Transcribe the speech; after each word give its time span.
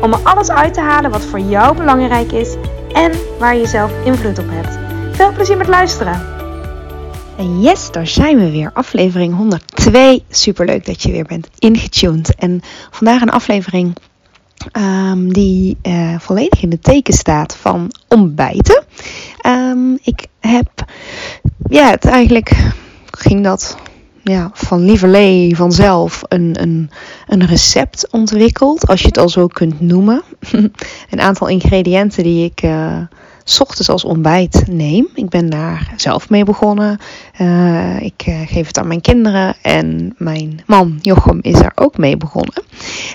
om 0.00 0.12
er 0.12 0.20
alles 0.22 0.50
uit 0.50 0.74
te 0.74 0.80
halen 0.80 1.10
wat 1.10 1.24
voor 1.24 1.40
jou 1.40 1.76
belangrijk 1.76 2.32
is 2.32 2.54
en 2.92 3.12
waar 3.38 3.56
je 3.56 3.66
zelf 3.66 3.92
invloed 4.04 4.38
op 4.38 4.48
hebt. 4.48 4.78
Veel 5.16 5.32
plezier 5.32 5.56
met 5.56 5.68
luisteren! 5.68 6.32
En 7.36 7.60
yes, 7.60 7.90
daar 7.90 8.06
zijn 8.06 8.38
we 8.38 8.50
weer. 8.50 8.70
Aflevering 8.74 9.36
102. 9.36 10.24
Superleuk 10.30 10.86
dat 10.86 11.02
je 11.02 11.10
weer 11.10 11.24
bent 11.24 11.48
ingetuned. 11.58 12.34
En 12.34 12.60
vandaag 12.90 13.20
een 13.20 13.30
aflevering 13.30 13.96
um, 14.72 15.32
die 15.32 15.76
uh, 15.82 16.18
volledig 16.18 16.62
in 16.62 16.70
de 16.70 16.78
teken 16.78 17.14
staat 17.14 17.56
van 17.56 17.90
ontbijten. 18.08 18.84
Um, 19.46 19.98
ik 20.02 20.26
heb, 20.40 20.84
ja, 21.68 21.90
het 21.90 22.04
eigenlijk 22.04 22.72
ging 23.10 23.44
dat 23.44 23.76
ja, 24.24 24.50
van 24.52 24.84
lieverlee 24.84 25.56
vanzelf 25.56 26.22
een, 26.28 26.56
een, 26.60 26.90
een 27.26 27.46
recept 27.46 28.08
ontwikkeld, 28.10 28.86
als 28.86 29.00
je 29.00 29.06
het 29.06 29.18
al 29.18 29.28
zo 29.28 29.46
kunt 29.46 29.80
noemen. 29.80 30.22
een 31.10 31.20
aantal 31.20 31.48
ingrediënten 31.48 32.22
die 32.22 32.44
ik 32.44 32.62
uh, 32.62 32.96
s 33.44 33.60
ochtends 33.60 33.88
als 33.88 34.04
ontbijt 34.04 34.64
neem. 34.66 35.08
Ik 35.14 35.28
ben 35.28 35.50
daar 35.50 35.92
zelf 35.96 36.30
mee 36.30 36.44
begonnen. 36.44 36.98
Uh, 37.40 38.00
ik 38.00 38.26
uh, 38.28 38.40
geef 38.46 38.66
het 38.66 38.78
aan 38.78 38.86
mijn 38.86 39.00
kinderen 39.00 39.56
en 39.62 40.14
mijn 40.18 40.62
man 40.66 40.98
Jochem 41.00 41.38
is 41.42 41.58
er 41.58 41.72
ook 41.74 41.98
mee 41.98 42.16
begonnen. 42.16 42.62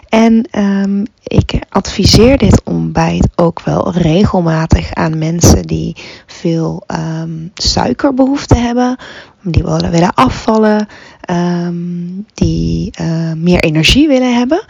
En 0.09 0.48
um, 0.58 1.05
ik 1.23 1.59
adviseer 1.70 2.38
dit 2.38 2.61
ontbijt 2.64 3.28
ook 3.36 3.61
wel 3.61 3.92
regelmatig 3.92 4.94
aan 4.94 5.17
mensen 5.17 5.61
die 5.64 5.95
veel 6.40 6.84
um, 6.88 7.52
suikerbehoefte 7.54 8.56
hebben, 8.56 8.98
die 9.42 9.64
willen, 9.64 9.92
willen 9.92 10.14
afvallen, 10.14 10.88
um, 11.30 12.26
die 12.34 12.92
uh, 13.02 13.34
meer 13.34 13.59
energie 13.59 14.08
willen 14.08 14.38
hebben. 14.38 14.66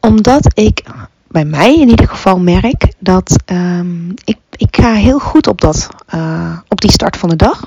Omdat 0.00 0.58
ik 0.58 0.82
bij 1.28 1.44
mij 1.44 1.74
in 1.80 1.88
ieder 1.88 2.08
geval 2.08 2.38
merk 2.38 2.92
dat 2.98 3.36
um, 3.46 4.14
ik, 4.24 4.38
ik 4.50 4.76
ga 4.76 4.92
heel 4.92 5.18
goed 5.18 5.46
op, 5.46 5.60
dat, 5.60 5.88
uh, 6.14 6.58
op 6.68 6.80
die 6.80 6.92
start 6.92 7.16
van 7.16 7.28
de 7.28 7.36
dag. 7.36 7.64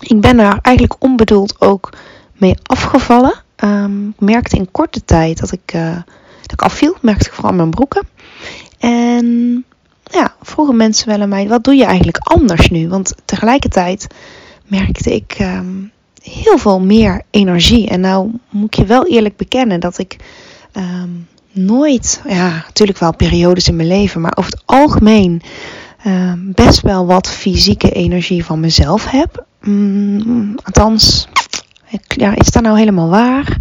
Ik 0.00 0.20
ben 0.20 0.36
daar 0.36 0.58
eigenlijk 0.62 1.02
onbedoeld 1.04 1.60
ook 1.60 1.92
mee 2.32 2.54
afgevallen. 2.62 3.34
Ik 4.10 4.20
merkte 4.20 4.56
in 4.56 4.70
korte 4.70 5.04
tijd 5.04 5.40
dat 5.40 5.52
ik, 5.52 5.74
uh, 5.74 5.94
dat 6.40 6.52
ik 6.52 6.62
afviel. 6.62 6.96
Merkte 7.00 7.26
ik 7.26 7.32
vooral 7.32 7.52
mijn 7.52 7.70
broeken. 7.70 8.06
En 8.78 9.64
ja, 10.10 10.34
vroegen 10.42 10.76
mensen 10.76 11.08
wel 11.08 11.20
aan 11.20 11.28
mij, 11.28 11.48
wat 11.48 11.64
doe 11.64 11.74
je 11.74 11.84
eigenlijk 11.84 12.18
anders 12.18 12.68
nu? 12.68 12.88
Want 12.88 13.14
tegelijkertijd 13.24 14.06
merkte 14.66 15.14
ik 15.14 15.36
um, 15.40 15.90
heel 16.22 16.58
veel 16.58 16.80
meer 16.80 17.22
energie. 17.30 17.88
En 17.88 18.00
nou 18.00 18.30
moet 18.50 18.74
ik 18.74 18.74
je 18.74 18.86
wel 18.86 19.06
eerlijk 19.06 19.36
bekennen 19.36 19.80
dat 19.80 19.98
ik 19.98 20.16
um, 20.72 21.28
nooit, 21.52 22.22
ja, 22.28 22.48
natuurlijk 22.66 22.98
wel 22.98 23.16
periodes 23.16 23.68
in 23.68 23.76
mijn 23.76 23.88
leven, 23.88 24.20
maar 24.20 24.36
over 24.36 24.50
het 24.50 24.62
algemeen 24.64 25.42
uh, 26.06 26.32
best 26.36 26.80
wel 26.80 27.06
wat 27.06 27.28
fysieke 27.28 27.90
energie 27.92 28.44
van 28.44 28.60
mezelf 28.60 29.10
heb. 29.10 29.44
Mm, 29.62 30.54
althans, 30.62 31.28
ja, 32.06 32.36
is 32.36 32.50
dat 32.50 32.62
nou 32.62 32.78
helemaal 32.78 33.08
waar? 33.08 33.56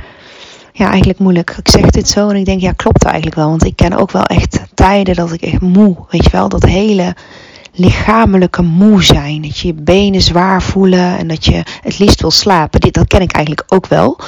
Ja, 0.79 0.90
eigenlijk 0.90 1.19
moeilijk. 1.19 1.56
Ik 1.57 1.69
zeg 1.69 1.90
dit 1.90 2.09
zo 2.09 2.29
en 2.29 2.35
ik 2.35 2.45
denk, 2.45 2.62
ja, 2.62 2.72
klopt 2.72 3.03
eigenlijk 3.03 3.35
wel. 3.35 3.50
Want 3.50 3.66
ik 3.66 3.75
ken 3.75 3.94
ook 3.94 4.12
wel 4.12 4.23
echt 4.23 4.59
tijden 4.73 5.16
dat 5.16 5.31
ik 5.31 5.41
echt 5.41 5.62
moe, 5.62 5.95
weet 6.09 6.23
je 6.23 6.29
wel, 6.29 6.50
dat 6.50 6.63
hele 6.63 7.16
lichamelijke 7.73 8.62
moe 8.62 9.03
zijn. 9.03 9.41
Dat 9.41 9.57
je 9.57 9.68
je 9.68 9.73
benen 9.73 10.22
zwaar 10.22 10.62
voelen 10.62 11.18
en 11.18 11.28
dat 11.28 11.45
je 11.45 11.63
het 11.81 12.00
liefst 12.00 12.22
wil 12.22 12.31
slapen. 12.31 12.79
Dit, 12.79 12.94
dat 12.94 13.07
ken 13.07 13.22
ik 13.22 13.31
eigenlijk 13.31 13.73
ook 13.73 13.88
wel. 13.88 14.19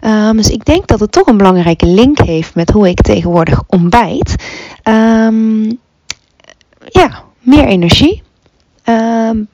Um, 0.00 0.36
dus 0.36 0.48
ik 0.48 0.64
denk 0.64 0.86
dat 0.86 1.00
het 1.00 1.12
toch 1.12 1.26
een 1.26 1.36
belangrijke 1.36 1.86
link 1.86 2.18
heeft 2.18 2.54
met 2.54 2.70
hoe 2.70 2.88
ik 2.88 3.00
tegenwoordig 3.00 3.62
ontbijt. 3.66 4.34
Um, 4.84 5.78
ja, 6.88 7.22
meer 7.40 7.64
energie. 7.64 8.22
Um, 8.84 9.48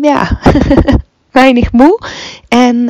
ja, 0.00 0.38
weinig 1.30 1.72
moe. 1.72 2.00
En 2.48 2.88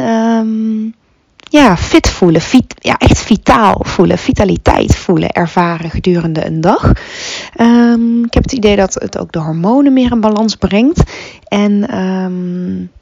ja, 1.51 1.77
fit 1.77 2.09
voelen. 2.09 2.43
Ja, 2.79 2.97
echt 2.99 3.19
vitaal 3.19 3.81
voelen. 3.85 4.19
Vitaliteit 4.19 4.97
voelen. 4.97 5.31
Ervaren 5.31 5.91
gedurende 5.91 6.47
een 6.47 6.61
dag. 6.61 6.91
ik 8.25 8.35
heb 8.35 8.43
het 8.43 8.53
idee 8.53 8.77
dat 8.77 8.95
het 8.95 9.19
ook 9.19 9.33
de 9.33 9.39
hormonen 9.39 9.93
meer 9.93 10.13
in 10.13 10.21
balans 10.21 10.55
brengt. 10.55 11.03
En 11.49 11.87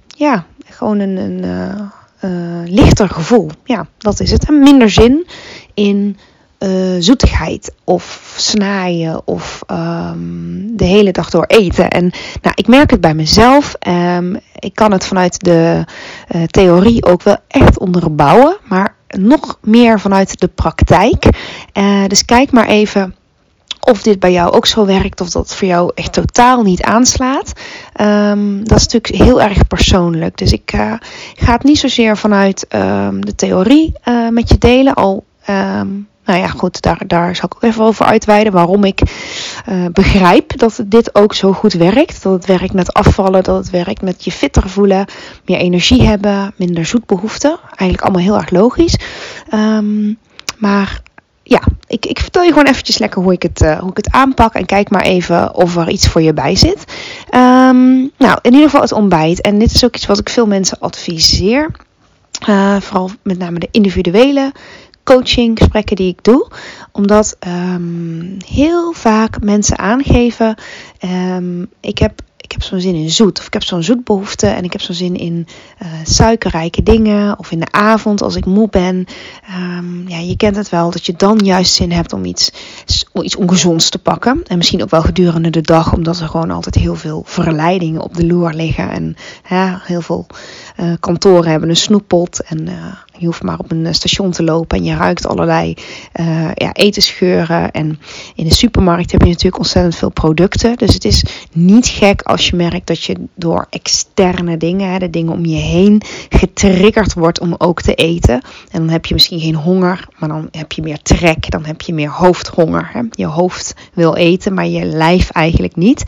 ja, 0.06 0.44
gewoon 0.64 0.98
een... 0.98 1.16
een 1.16 1.44
uh, 1.44 1.80
uh, 2.20 2.30
lichter 2.64 3.08
gevoel. 3.08 3.50
Ja, 3.64 3.86
dat 3.98 4.20
is 4.20 4.30
het. 4.30 4.48
En 4.48 4.58
minder 4.58 4.90
zin 4.90 5.26
in 5.74 6.16
uh, 6.58 6.96
zoetigheid 6.98 7.72
of 7.84 8.34
snaaien 8.36 9.20
of 9.24 9.60
um, 9.70 10.76
de 10.76 10.84
hele 10.84 11.12
dag 11.12 11.30
door 11.30 11.44
eten. 11.46 11.90
En 11.90 12.10
nou, 12.42 12.54
ik 12.54 12.66
merk 12.66 12.90
het 12.90 13.00
bij 13.00 13.14
mezelf. 13.14 13.74
Um, 13.88 14.40
ik 14.58 14.74
kan 14.74 14.92
het 14.92 15.06
vanuit 15.06 15.44
de 15.44 15.84
uh, 16.34 16.42
theorie 16.44 17.04
ook 17.04 17.22
wel 17.22 17.36
echt 17.48 17.78
onderbouwen, 17.78 18.56
maar 18.64 18.94
nog 19.08 19.58
meer 19.62 20.00
vanuit 20.00 20.40
de 20.40 20.48
praktijk. 20.48 21.24
Uh, 21.72 22.06
dus 22.06 22.24
kijk 22.24 22.50
maar 22.50 22.66
even 22.66 23.14
of 23.80 24.02
dit 24.02 24.18
bij 24.18 24.32
jou 24.32 24.52
ook 24.52 24.66
zo 24.66 24.86
werkt 24.86 25.20
of 25.20 25.30
dat 25.30 25.54
voor 25.54 25.68
jou 25.68 25.90
echt 25.94 26.12
totaal 26.12 26.62
niet 26.62 26.82
aanslaat. 26.82 27.52
Um, 28.00 28.68
dat 28.68 28.78
is 28.78 28.86
natuurlijk 28.86 29.22
heel 29.22 29.42
erg 29.42 29.66
persoonlijk. 29.66 30.38
Dus 30.38 30.52
ik 30.52 30.70
ga 31.34 31.52
het 31.52 31.62
niet 31.62 31.78
zozeer 31.78 32.16
vanuit 32.16 32.66
de 33.20 33.34
theorie 33.36 33.92
met 34.30 34.48
je 34.48 34.58
delen. 34.58 34.94
Al, 34.94 35.24
nou 36.28 36.40
ja, 36.40 36.46
goed, 36.46 36.82
daar, 36.82 37.02
daar 37.06 37.36
zal 37.36 37.44
ik 37.44 37.54
ook 37.54 37.70
even 37.70 37.84
over 37.84 38.06
uitweiden 38.06 38.52
waarom 38.52 38.84
ik 38.84 39.00
uh, 39.68 39.84
begrijp 39.92 40.58
dat 40.58 40.82
dit 40.86 41.14
ook 41.14 41.34
zo 41.34 41.52
goed 41.52 41.72
werkt. 41.72 42.22
Dat 42.22 42.32
het 42.32 42.46
werkt 42.46 42.72
met 42.72 42.92
afvallen, 42.92 43.42
dat 43.42 43.56
het 43.56 43.70
werkt 43.70 44.02
met 44.02 44.24
je 44.24 44.32
fitter 44.32 44.68
voelen, 44.68 45.06
meer 45.44 45.58
energie 45.58 46.02
hebben, 46.02 46.52
minder 46.56 46.86
zoetbehoeften. 46.86 47.58
Eigenlijk 47.64 48.02
allemaal 48.02 48.22
heel 48.22 48.36
erg 48.36 48.50
logisch. 48.50 48.98
maar 50.58 51.02
ja, 51.48 51.62
ik, 51.86 52.06
ik 52.06 52.18
vertel 52.18 52.42
je 52.42 52.48
gewoon 52.48 52.66
eventjes 52.66 52.98
lekker 52.98 53.22
hoe 53.22 53.32
ik, 53.32 53.42
het, 53.42 53.60
uh, 53.60 53.78
hoe 53.78 53.90
ik 53.90 53.96
het 53.96 54.10
aanpak. 54.10 54.54
En 54.54 54.66
kijk 54.66 54.90
maar 54.90 55.02
even 55.02 55.54
of 55.54 55.76
er 55.76 55.88
iets 55.88 56.08
voor 56.08 56.22
je 56.22 56.32
bij 56.32 56.56
zit. 56.56 56.84
Um, 57.34 58.10
nou, 58.18 58.38
in 58.42 58.52
ieder 58.52 58.64
geval 58.64 58.80
het 58.80 58.92
ontbijt. 58.92 59.40
En 59.40 59.58
dit 59.58 59.74
is 59.74 59.84
ook 59.84 59.96
iets 59.96 60.06
wat 60.06 60.18
ik 60.18 60.28
veel 60.28 60.46
mensen 60.46 60.78
adviseer. 60.80 61.70
Uh, 62.48 62.76
vooral 62.80 63.10
met 63.22 63.38
name 63.38 63.58
de 63.58 63.68
individuele 63.70 64.52
coaching 65.08 65.58
gesprekken 65.58 65.96
die 65.96 66.08
ik 66.08 66.24
doe. 66.24 66.50
Omdat 66.92 67.36
um, 67.46 68.36
heel 68.46 68.92
vaak 68.92 69.42
mensen 69.42 69.78
aangeven... 69.78 70.54
Um, 71.00 71.68
ik 71.80 71.98
heb 71.98 72.22
ik 72.48 72.54
heb 72.54 72.62
zo'n 72.62 72.80
zin 72.80 72.94
in 72.94 73.10
zoet. 73.10 73.38
Of 73.38 73.46
ik 73.46 73.52
heb 73.52 73.62
zo'n 73.62 73.82
zoetbehoefte 73.82 74.46
en 74.46 74.64
ik 74.64 74.72
heb 74.72 74.80
zo'n 74.80 74.94
zin 74.94 75.16
in 75.16 75.46
uh, 75.82 75.88
suikerrijke 76.04 76.82
dingen. 76.82 77.38
Of 77.38 77.50
in 77.50 77.60
de 77.60 77.72
avond 77.72 78.22
als 78.22 78.36
ik 78.36 78.44
moe 78.44 78.68
ben. 78.68 79.06
Um, 79.78 80.08
ja, 80.08 80.18
je 80.18 80.36
kent 80.36 80.56
het 80.56 80.68
wel 80.68 80.90
dat 80.90 81.06
je 81.06 81.14
dan 81.16 81.38
juist 81.38 81.74
zin 81.74 81.92
hebt 81.92 82.12
om 82.12 82.24
iets, 82.24 82.52
iets 83.22 83.36
ongezonds 83.36 83.90
te 83.90 83.98
pakken. 83.98 84.42
En 84.46 84.56
misschien 84.56 84.82
ook 84.82 84.90
wel 84.90 85.02
gedurende 85.02 85.50
de 85.50 85.60
dag, 85.60 85.92
omdat 85.92 86.20
er 86.20 86.28
gewoon 86.28 86.50
altijd 86.50 86.74
heel 86.74 86.94
veel 86.94 87.22
verleidingen 87.26 88.00
op 88.00 88.14
de 88.14 88.26
loer 88.26 88.52
liggen. 88.52 88.90
En 88.90 89.16
ja, 89.48 89.80
heel 89.84 90.02
veel 90.02 90.26
uh, 90.80 90.92
kantoren 91.00 91.50
hebben 91.50 91.68
een 91.68 91.76
snoeppot. 91.76 92.42
En 92.42 92.66
uh, 92.66 92.72
je 93.18 93.26
hoeft 93.26 93.42
maar 93.42 93.58
op 93.58 93.70
een 93.70 93.94
station 93.94 94.30
te 94.30 94.42
lopen 94.42 94.78
en 94.78 94.84
je 94.84 94.96
ruikt 94.96 95.26
allerlei 95.26 95.74
uh, 96.20 96.50
ja, 96.54 96.72
etensgeuren. 96.72 97.70
En 97.70 97.98
in 98.34 98.48
de 98.48 98.54
supermarkt 98.54 99.12
heb 99.12 99.20
je 99.20 99.28
natuurlijk 99.28 99.58
ontzettend 99.58 99.96
veel 99.96 100.10
producten. 100.10 100.76
Dus 100.76 100.94
het 100.94 101.04
is 101.04 101.24
niet 101.52 101.86
gek 101.86 102.22
als 102.22 102.48
je 102.48 102.56
merkt 102.56 102.86
dat 102.86 103.02
je 103.02 103.16
door 103.34 103.66
externe 103.70 104.56
dingen, 104.56 105.00
de 105.00 105.10
dingen 105.10 105.32
om 105.32 105.44
je 105.44 105.56
heen, 105.56 106.02
getriggerd 106.28 107.14
wordt 107.14 107.40
om 107.40 107.54
ook 107.58 107.82
te 107.82 107.94
eten. 107.94 108.40
En 108.70 108.80
dan 108.80 108.88
heb 108.88 109.06
je 109.06 109.14
misschien 109.14 109.40
geen 109.40 109.54
honger, 109.54 110.08
maar 110.18 110.28
dan 110.28 110.48
heb 110.50 110.72
je 110.72 110.82
meer 110.82 111.02
trek, 111.02 111.50
dan 111.50 111.64
heb 111.64 111.80
je 111.80 111.94
meer 111.94 112.10
hoofdhonger. 112.10 112.90
Hè. 112.92 113.00
Je 113.10 113.26
hoofd 113.26 113.74
wil 113.94 114.14
eten, 114.14 114.54
maar 114.54 114.66
je 114.66 114.84
lijf 114.84 115.30
eigenlijk 115.30 115.76
niet. 115.76 116.04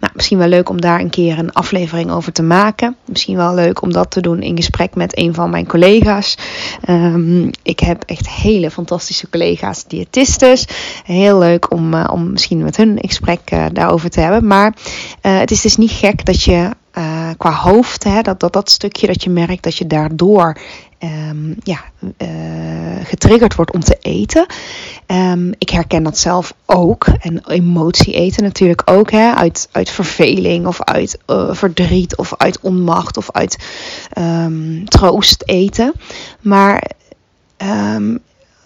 Nou, 0.00 0.12
misschien 0.14 0.38
wel 0.38 0.48
leuk 0.48 0.68
om 0.68 0.80
daar 0.80 1.00
een 1.00 1.10
keer 1.10 1.38
een 1.38 1.52
aflevering 1.52 2.10
over 2.10 2.32
te 2.32 2.42
maken. 2.42 2.96
Misschien 3.04 3.36
wel 3.36 3.54
leuk 3.54 3.82
om 3.82 3.92
dat 3.92 4.11
te 4.12 4.20
doen 4.20 4.42
in 4.42 4.56
gesprek 4.56 4.94
met 4.94 5.18
een 5.18 5.34
van 5.34 5.50
mijn 5.50 5.66
collega's. 5.66 6.36
Ehm, 6.84 7.48
ik 7.62 7.80
heb 7.80 8.02
echt 8.06 8.28
hele 8.28 8.70
fantastische 8.70 9.28
collega's, 9.30 9.84
diëtistes. 9.86 10.66
Heel 11.04 11.38
leuk 11.38 11.72
om, 11.72 11.94
uh, 11.94 12.08
om 12.12 12.30
misschien 12.30 12.62
met 12.62 12.76
hun 12.76 12.98
gesprek 13.00 13.40
uh, 13.52 13.64
daarover 13.72 14.10
te 14.10 14.20
hebben. 14.20 14.46
Maar 14.46 14.74
uh, 15.22 15.38
het 15.38 15.50
is 15.50 15.60
dus 15.60 15.76
niet 15.76 15.90
gek 15.90 16.24
dat 16.24 16.42
je 16.42 16.70
qua 17.36 17.52
hoofd, 17.52 18.04
hè, 18.04 18.22
dat, 18.22 18.40
dat 18.40 18.52
dat 18.52 18.70
stukje 18.70 19.06
dat 19.06 19.22
je 19.22 19.30
merkt 19.30 19.62
dat 19.62 19.76
je 19.76 19.86
daardoor 19.86 20.58
um, 20.98 21.56
ja, 21.62 21.80
uh, 22.18 23.04
getriggerd 23.04 23.54
wordt 23.54 23.72
om 23.72 23.80
te 23.80 23.96
eten. 24.00 24.46
Um, 25.06 25.52
ik 25.58 25.70
herken 25.70 26.02
dat 26.02 26.18
zelf 26.18 26.54
ook. 26.66 27.06
En 27.06 27.48
emotie 27.48 28.14
eten 28.14 28.42
natuurlijk 28.42 28.82
ook. 28.84 29.10
Hè, 29.10 29.34
uit, 29.34 29.68
uit 29.72 29.90
verveling 29.90 30.66
of 30.66 30.82
uit 30.82 31.18
uh, 31.26 31.54
verdriet 31.54 32.16
of 32.16 32.34
uit 32.36 32.60
onmacht 32.60 33.16
of 33.16 33.30
uit 33.30 33.58
um, 34.18 34.88
troost 34.88 35.42
eten. 35.46 35.92
Maar 36.40 36.90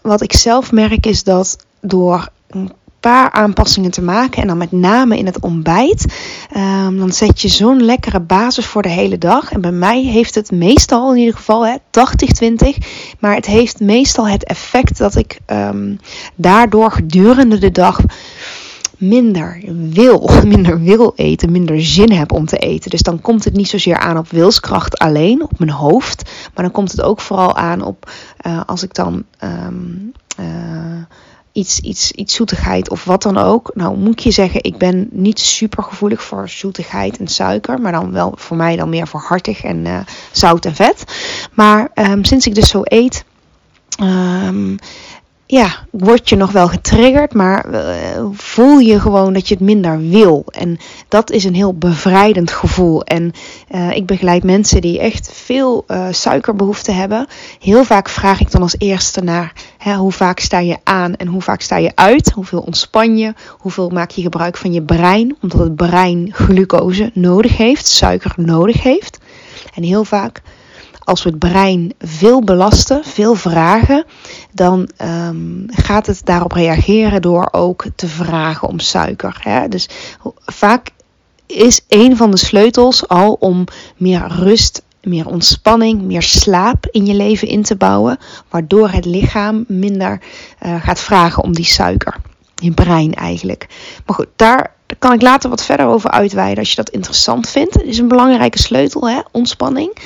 wat 0.03 0.23
ik 0.23 0.33
zelf 0.33 0.73
merk 0.73 1.07
is 1.07 1.25
dat 1.25 1.67
door 1.81 2.29
paar 3.07 3.31
aanpassingen 3.31 3.91
te 3.91 4.03
maken. 4.03 4.43
En 4.43 4.49
dan 4.49 4.59
met 4.59 4.73
name 4.73 5.19
in 5.19 5.27
het 5.27 5.41
ontbijt. 5.41 6.15
Um, 6.57 6.99
dan 6.99 7.13
zet 7.13 7.41
je 7.41 7.49
zo'n 7.49 7.83
lekkere 7.83 8.21
basis 8.21 8.67
voor 8.67 8.83
de 8.83 8.89
hele 8.89 9.19
dag. 9.19 9.53
En 9.53 9.61
bij 9.61 9.73
mij 9.73 10.03
heeft 10.03 10.35
het 10.35 10.51
meestal 10.51 11.13
in 11.13 11.19
ieder 11.19 11.37
geval 11.37 11.67
80-20. 11.67 11.77
Maar 13.19 13.35
het 13.35 13.47
heeft 13.47 13.81
meestal 13.81 14.29
het 14.29 14.45
effect 14.45 14.99
dat 14.99 15.17
ik 15.17 15.39
um, 15.47 16.01
daardoor 16.35 16.91
gedurende 16.91 17.59
de 17.59 17.71
dag 17.71 18.01
minder 18.99 19.63
wil, 19.91 20.31
minder 20.55 20.81
wil 20.81 21.13
eten, 21.17 21.53
minder 21.53 21.83
zin 21.83 22.13
heb 22.13 22.33
om 22.33 22.47
te 22.47 22.59
eten. 22.59 22.91
Dus 22.91 23.03
dan 23.03 23.21
komt 23.21 23.45
het 23.45 23.55
niet 23.55 23.69
zozeer 23.69 23.99
aan 23.99 24.19
op 24.19 24.31
wilskracht 24.31 24.99
alleen, 24.99 25.43
op 25.43 25.59
mijn 25.59 25.71
hoofd, 25.71 26.31
maar 26.55 26.65
dan 26.65 26.73
komt 26.73 26.91
het 26.91 27.03
ook 27.03 27.21
vooral 27.21 27.57
aan 27.57 27.83
op 27.83 28.11
uh, 28.47 28.61
als 28.67 28.83
ik 28.83 28.95
dan 28.95 29.25
um, 29.43 30.13
uh, 30.41 30.47
iets, 31.57 31.81
iets, 31.81 32.13
iets 32.13 32.35
zoetigheid 32.35 32.91
of 32.91 33.05
wat 33.05 33.23
dan 33.23 33.37
ook. 33.37 33.71
Nou 33.75 33.97
moet 33.97 34.13
ik 34.13 34.19
je 34.19 34.31
zeggen, 34.31 34.65
ik 34.65 34.79
ben 34.79 35.09
niet 35.11 35.39
super 35.39 35.83
gevoelig 35.83 36.23
voor 36.23 36.49
zoetigheid 36.49 37.19
en 37.19 37.29
suiker. 37.29 37.81
Maar 37.81 37.93
dan 37.93 38.13
wel 38.13 38.33
voor 38.37 38.57
mij 38.57 38.77
dan 38.77 38.89
meer 38.89 39.09
voor 39.09 39.21
hartig 39.21 39.63
en 39.63 39.85
uh, 39.85 39.99
zout 40.33 40.65
en 40.65 40.75
vet. 40.75 41.05
Maar 41.55 41.89
um, 41.95 42.25
sinds 42.25 42.47
ik 42.47 42.55
dus 42.55 42.69
zo 42.69 42.81
eet, 42.85 43.25
um, 44.03 44.79
ja, 45.47 45.87
word 45.91 46.29
je 46.29 46.37
nog 46.37 46.53
wel 46.53 46.69
getriggerd, 46.69 47.35
maar 47.35 47.71
uh, 47.71 48.27
voel 48.33 48.79
je 48.79 49.01
gewoon 49.01 49.33
dat 49.33 49.49
je 49.49 49.55
het 49.55 49.63
minder 49.63 50.09
wil. 50.09 50.45
En 50.51 50.79
dat 51.09 51.31
is 51.31 51.45
een 51.45 51.55
heel 51.55 51.75
bevrijdend 51.75 52.51
gevoel. 52.51 53.05
En 53.05 53.33
uh, 53.71 53.91
ik 53.91 54.07
begeleid 54.07 54.45
mensen 54.45 54.81
die 54.81 55.01
echt 55.01 55.31
veel 55.33 55.85
uh, 55.89 56.07
suikerbehoefte 56.11 56.93
hebben. 56.93 57.27
Heel 57.61 57.85
vaak 57.85 58.09
vraag 58.09 58.41
ik 58.41 58.51
dan 58.51 58.63
als 58.63 58.75
eerste 58.79 59.21
naar 59.21 59.53
hoe 59.95 60.13
vaak 60.13 60.39
sta 60.39 60.59
je 60.59 60.77
aan 60.85 61.15
en 61.15 61.27
hoe 61.27 61.43
vaak 61.43 61.61
sta 61.61 61.77
je 61.77 61.93
uit. 61.95 62.31
Hoeveel 62.31 62.61
ontspan 62.61 63.19
je, 63.19 63.35
hoeveel 63.59 63.89
maak 63.89 64.11
je 64.11 64.23
gebruik 64.23 64.57
van 64.57 64.73
je 64.73 64.83
brein, 64.83 65.37
omdat 65.41 65.61
het 65.61 65.77
brein 65.77 66.29
glucose 66.33 67.11
nodig 67.15 67.57
heeft, 67.57 67.87
suiker 67.87 68.33
nodig 68.37 68.83
heeft. 68.83 69.19
En 69.75 69.83
heel 69.83 70.05
vaak 70.05 70.43
als 71.07 71.23
we 71.23 71.31
het 71.31 71.39
brein 71.39 71.93
veel 71.99 72.43
belasten, 72.43 73.05
veel 73.05 73.35
vragen, 73.35 74.05
dan 74.53 74.89
um, 75.03 75.65
gaat 75.67 76.07
het 76.07 76.21
daarop 76.25 76.53
reageren 76.53 77.23
door 77.23 77.49
ook 77.51 77.85
te 77.97 78.09
vragen 78.09 78.69
om 78.69 78.79
suiker. 78.79 79.67
Dus 79.69 79.89
vaak 80.45 80.91
is 81.47 81.81
een 81.89 82.17
van 82.17 82.31
de 82.31 82.37
sleutels 82.37 83.09
al 83.09 83.33
om 83.33 83.65
meer 83.97 84.27
rust, 84.29 84.83
meer 85.07 85.27
ontspanning, 85.27 86.03
meer 86.03 86.23
slaap 86.23 86.87
in 86.91 87.07
je 87.07 87.15
leven 87.15 87.49
in 87.49 87.63
te 87.63 87.77
bouwen, 87.77 88.19
waardoor 88.49 88.91
het 88.91 89.05
lichaam 89.05 89.65
minder 89.69 90.21
uh, 90.63 90.83
gaat 90.83 91.01
vragen 91.01 91.43
om 91.43 91.55
die 91.55 91.65
suiker. 91.65 92.17
Je 92.55 92.73
brein 92.73 93.15
eigenlijk. 93.15 93.67
Maar 94.07 94.17
goed, 94.17 94.29
daar 94.37 94.75
kan 94.99 95.13
ik 95.13 95.23
later 95.23 95.51
wat 95.51 95.65
verder 95.65 95.87
over 95.87 96.11
uitweiden 96.11 96.59
als 96.59 96.71
je 96.71 96.77
dat 96.77 96.91
interessant 96.91 97.49
vindt. 97.49 97.75
Het 97.75 97.83
is 97.83 97.99
een 97.99 98.09
belangrijke 98.09 98.59
sleutel, 98.59 99.09
hè? 99.09 99.21
ontspanning. 99.33 99.97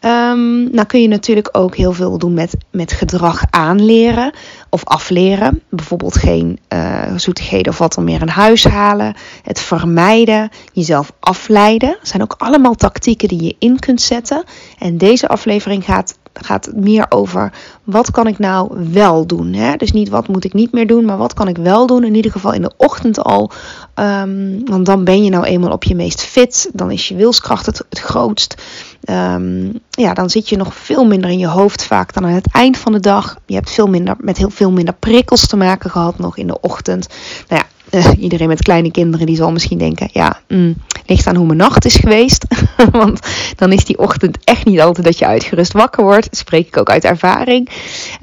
Um, 0.00 0.70
nou 0.70 0.86
kun 0.86 1.02
je 1.02 1.08
natuurlijk 1.08 1.48
ook 1.52 1.76
heel 1.76 1.92
veel 1.92 2.18
doen 2.18 2.34
met, 2.34 2.56
met 2.70 2.92
gedrag 2.92 3.42
aanleren 3.50 4.32
of 4.70 4.84
afleren. 4.84 5.62
Bijvoorbeeld 5.70 6.16
geen 6.16 6.58
uh, 6.72 7.16
zoetigheden 7.16 7.72
of 7.72 7.78
wat 7.78 7.94
dan 7.94 8.04
meer 8.04 8.20
in 8.20 8.28
huis 8.28 8.64
halen. 8.64 9.14
Het 9.42 9.60
vermijden, 9.60 10.50
jezelf 10.72 11.12
afleiden. 11.20 11.96
Dat 11.98 12.08
zijn 12.08 12.22
ook 12.22 12.34
allemaal 12.38 12.74
tactieken 12.74 13.28
die 13.28 13.42
je 13.42 13.56
in 13.58 13.78
kunt 13.78 14.00
zetten. 14.00 14.44
En 14.78 14.98
deze 14.98 15.28
aflevering 15.28 15.84
gaat, 15.84 16.18
gaat 16.32 16.70
meer 16.74 17.06
over 17.08 17.52
wat 17.84 18.10
kan 18.10 18.26
ik 18.26 18.38
nou 18.38 18.88
wel 18.92 19.26
doen. 19.26 19.52
Hè? 19.52 19.76
Dus 19.76 19.92
niet 19.92 20.08
wat 20.08 20.28
moet 20.28 20.44
ik 20.44 20.52
niet 20.52 20.72
meer 20.72 20.86
doen, 20.86 21.04
maar 21.04 21.18
wat 21.18 21.34
kan 21.34 21.48
ik 21.48 21.56
wel 21.56 21.86
doen. 21.86 22.04
In 22.04 22.14
ieder 22.14 22.30
geval 22.30 22.52
in 22.52 22.62
de 22.62 22.72
ochtend 22.76 23.22
al. 23.22 23.50
Um, 23.94 24.64
want 24.64 24.86
dan 24.86 25.04
ben 25.04 25.24
je 25.24 25.30
nou 25.30 25.44
eenmaal 25.44 25.72
op 25.72 25.84
je 25.84 25.94
meest 25.94 26.22
fit. 26.22 26.70
Dan 26.72 26.90
is 26.90 27.08
je 27.08 27.14
wilskracht 27.14 27.66
het 27.66 27.84
grootst. 27.88 28.62
Um, 29.04 29.78
ja, 29.90 30.14
dan 30.14 30.30
zit 30.30 30.48
je 30.48 30.56
nog 30.56 30.74
veel 30.74 31.04
minder 31.04 31.30
in 31.30 31.38
je 31.38 31.46
hoofd 31.46 31.84
vaak 31.84 32.12
dan 32.12 32.24
aan 32.24 32.32
het 32.32 32.52
eind 32.52 32.76
van 32.76 32.92
de 32.92 33.00
dag. 33.00 33.36
Je 33.46 33.54
hebt 33.54 33.70
veel 33.70 33.86
minder, 33.86 34.14
met 34.18 34.36
heel 34.36 34.50
veel 34.50 34.70
minder 34.70 34.94
prikkels 34.94 35.46
te 35.46 35.56
maken 35.56 35.90
gehad 35.90 36.18
nog 36.18 36.36
in 36.36 36.46
de 36.46 36.60
ochtend. 36.60 37.08
Nou 37.48 37.62
ja, 37.62 37.98
uh, 37.98 38.10
iedereen 38.18 38.48
met 38.48 38.62
kleine 38.62 38.90
kinderen 38.90 39.26
die 39.26 39.36
zal 39.36 39.52
misschien 39.52 39.78
denken, 39.78 40.08
ja, 40.12 40.40
mm, 40.48 40.74
ligt 41.06 41.26
aan 41.26 41.36
hoe 41.36 41.46
mijn 41.46 41.58
nacht 41.58 41.84
is 41.84 41.96
geweest. 41.96 42.46
Want 42.92 43.20
dan 43.56 43.72
is 43.72 43.84
die 43.84 43.98
ochtend 43.98 44.38
echt 44.44 44.64
niet 44.64 44.80
altijd 44.80 45.06
dat 45.06 45.18
je 45.18 45.26
uitgerust 45.26 45.72
wakker 45.72 46.04
wordt. 46.04 46.24
Dat 46.30 46.38
spreek 46.38 46.66
ik 46.66 46.76
ook 46.76 46.90
uit 46.90 47.04
ervaring. 47.04 47.68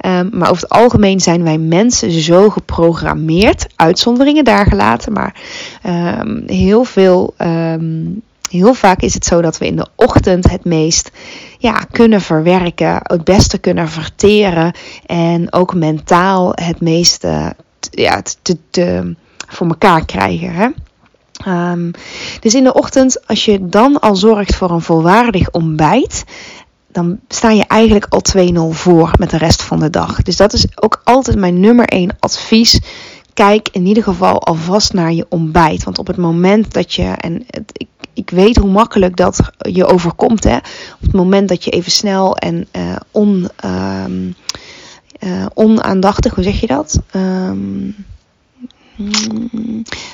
Um, 0.06 0.28
maar 0.32 0.50
over 0.50 0.62
het 0.62 0.72
algemeen 0.72 1.20
zijn 1.20 1.42
wij 1.42 1.58
mensen 1.58 2.10
zo 2.10 2.50
geprogrammeerd. 2.50 3.66
Uitzonderingen 3.76 4.44
daar 4.44 4.66
gelaten, 4.66 5.12
maar 5.12 5.34
um, 6.20 6.42
heel 6.46 6.84
veel 6.84 7.34
Heel 8.50 8.74
vaak 8.74 9.00
is 9.00 9.14
het 9.14 9.24
zo 9.24 9.40
dat 9.40 9.58
we 9.58 9.66
in 9.66 9.76
de 9.76 9.86
ochtend 9.94 10.50
het 10.50 10.64
meest 10.64 11.10
ja, 11.58 11.72
kunnen 11.90 12.20
verwerken, 12.20 12.98
het 13.02 13.24
beste 13.24 13.58
kunnen 13.58 13.88
verteren 13.88 14.74
en 15.06 15.52
ook 15.52 15.74
mentaal 15.74 16.52
het 16.54 16.80
meeste 16.80 17.54
ja, 17.90 18.22
te, 18.42 18.56
te, 18.70 19.14
voor 19.48 19.66
elkaar 19.66 20.04
krijgen. 20.04 20.52
Hè? 20.52 20.68
Um, 21.44 21.90
dus 22.40 22.54
in 22.54 22.64
de 22.64 22.74
ochtend, 22.74 23.26
als 23.26 23.44
je 23.44 23.68
dan 23.68 24.00
al 24.00 24.16
zorgt 24.16 24.54
voor 24.54 24.70
een 24.70 24.82
volwaardig 24.82 25.50
ontbijt, 25.50 26.24
dan 26.88 27.18
sta 27.28 27.50
je 27.50 27.64
eigenlijk 27.66 28.06
al 28.08 28.22
2-0 28.72 28.76
voor 28.76 29.10
met 29.18 29.30
de 29.30 29.38
rest 29.38 29.62
van 29.62 29.80
de 29.80 29.90
dag. 29.90 30.22
Dus 30.22 30.36
dat 30.36 30.52
is 30.52 30.66
ook 30.74 31.00
altijd 31.04 31.38
mijn 31.38 31.60
nummer 31.60 31.84
1 31.84 32.16
advies. 32.18 32.80
Kijk 33.36 33.68
in 33.72 33.86
ieder 33.86 34.02
geval 34.02 34.42
alvast 34.42 34.92
naar 34.92 35.12
je 35.12 35.26
ontbijt. 35.28 35.84
Want 35.84 35.98
op 35.98 36.06
het 36.06 36.16
moment 36.16 36.72
dat 36.72 36.94
je, 36.94 37.02
en 37.02 37.44
het, 37.50 37.70
ik 37.72 37.88
ik 38.16 38.30
weet 38.30 38.56
hoe 38.56 38.70
makkelijk 38.70 39.16
dat 39.16 39.50
je 39.56 39.86
overkomt. 39.86 40.44
Hè? 40.44 40.56
Op 40.56 41.00
het 41.00 41.12
moment 41.12 41.48
dat 41.48 41.64
je 41.64 41.70
even 41.70 41.92
snel 41.92 42.36
en 42.36 42.66
uh, 42.76 42.96
on, 43.10 43.48
um, 43.64 44.34
uh, 45.20 45.46
onaandachtig, 45.54 46.34
hoe 46.34 46.44
zeg 46.44 46.60
je 46.60 46.66
dat? 46.66 47.00
Um, 47.16 47.94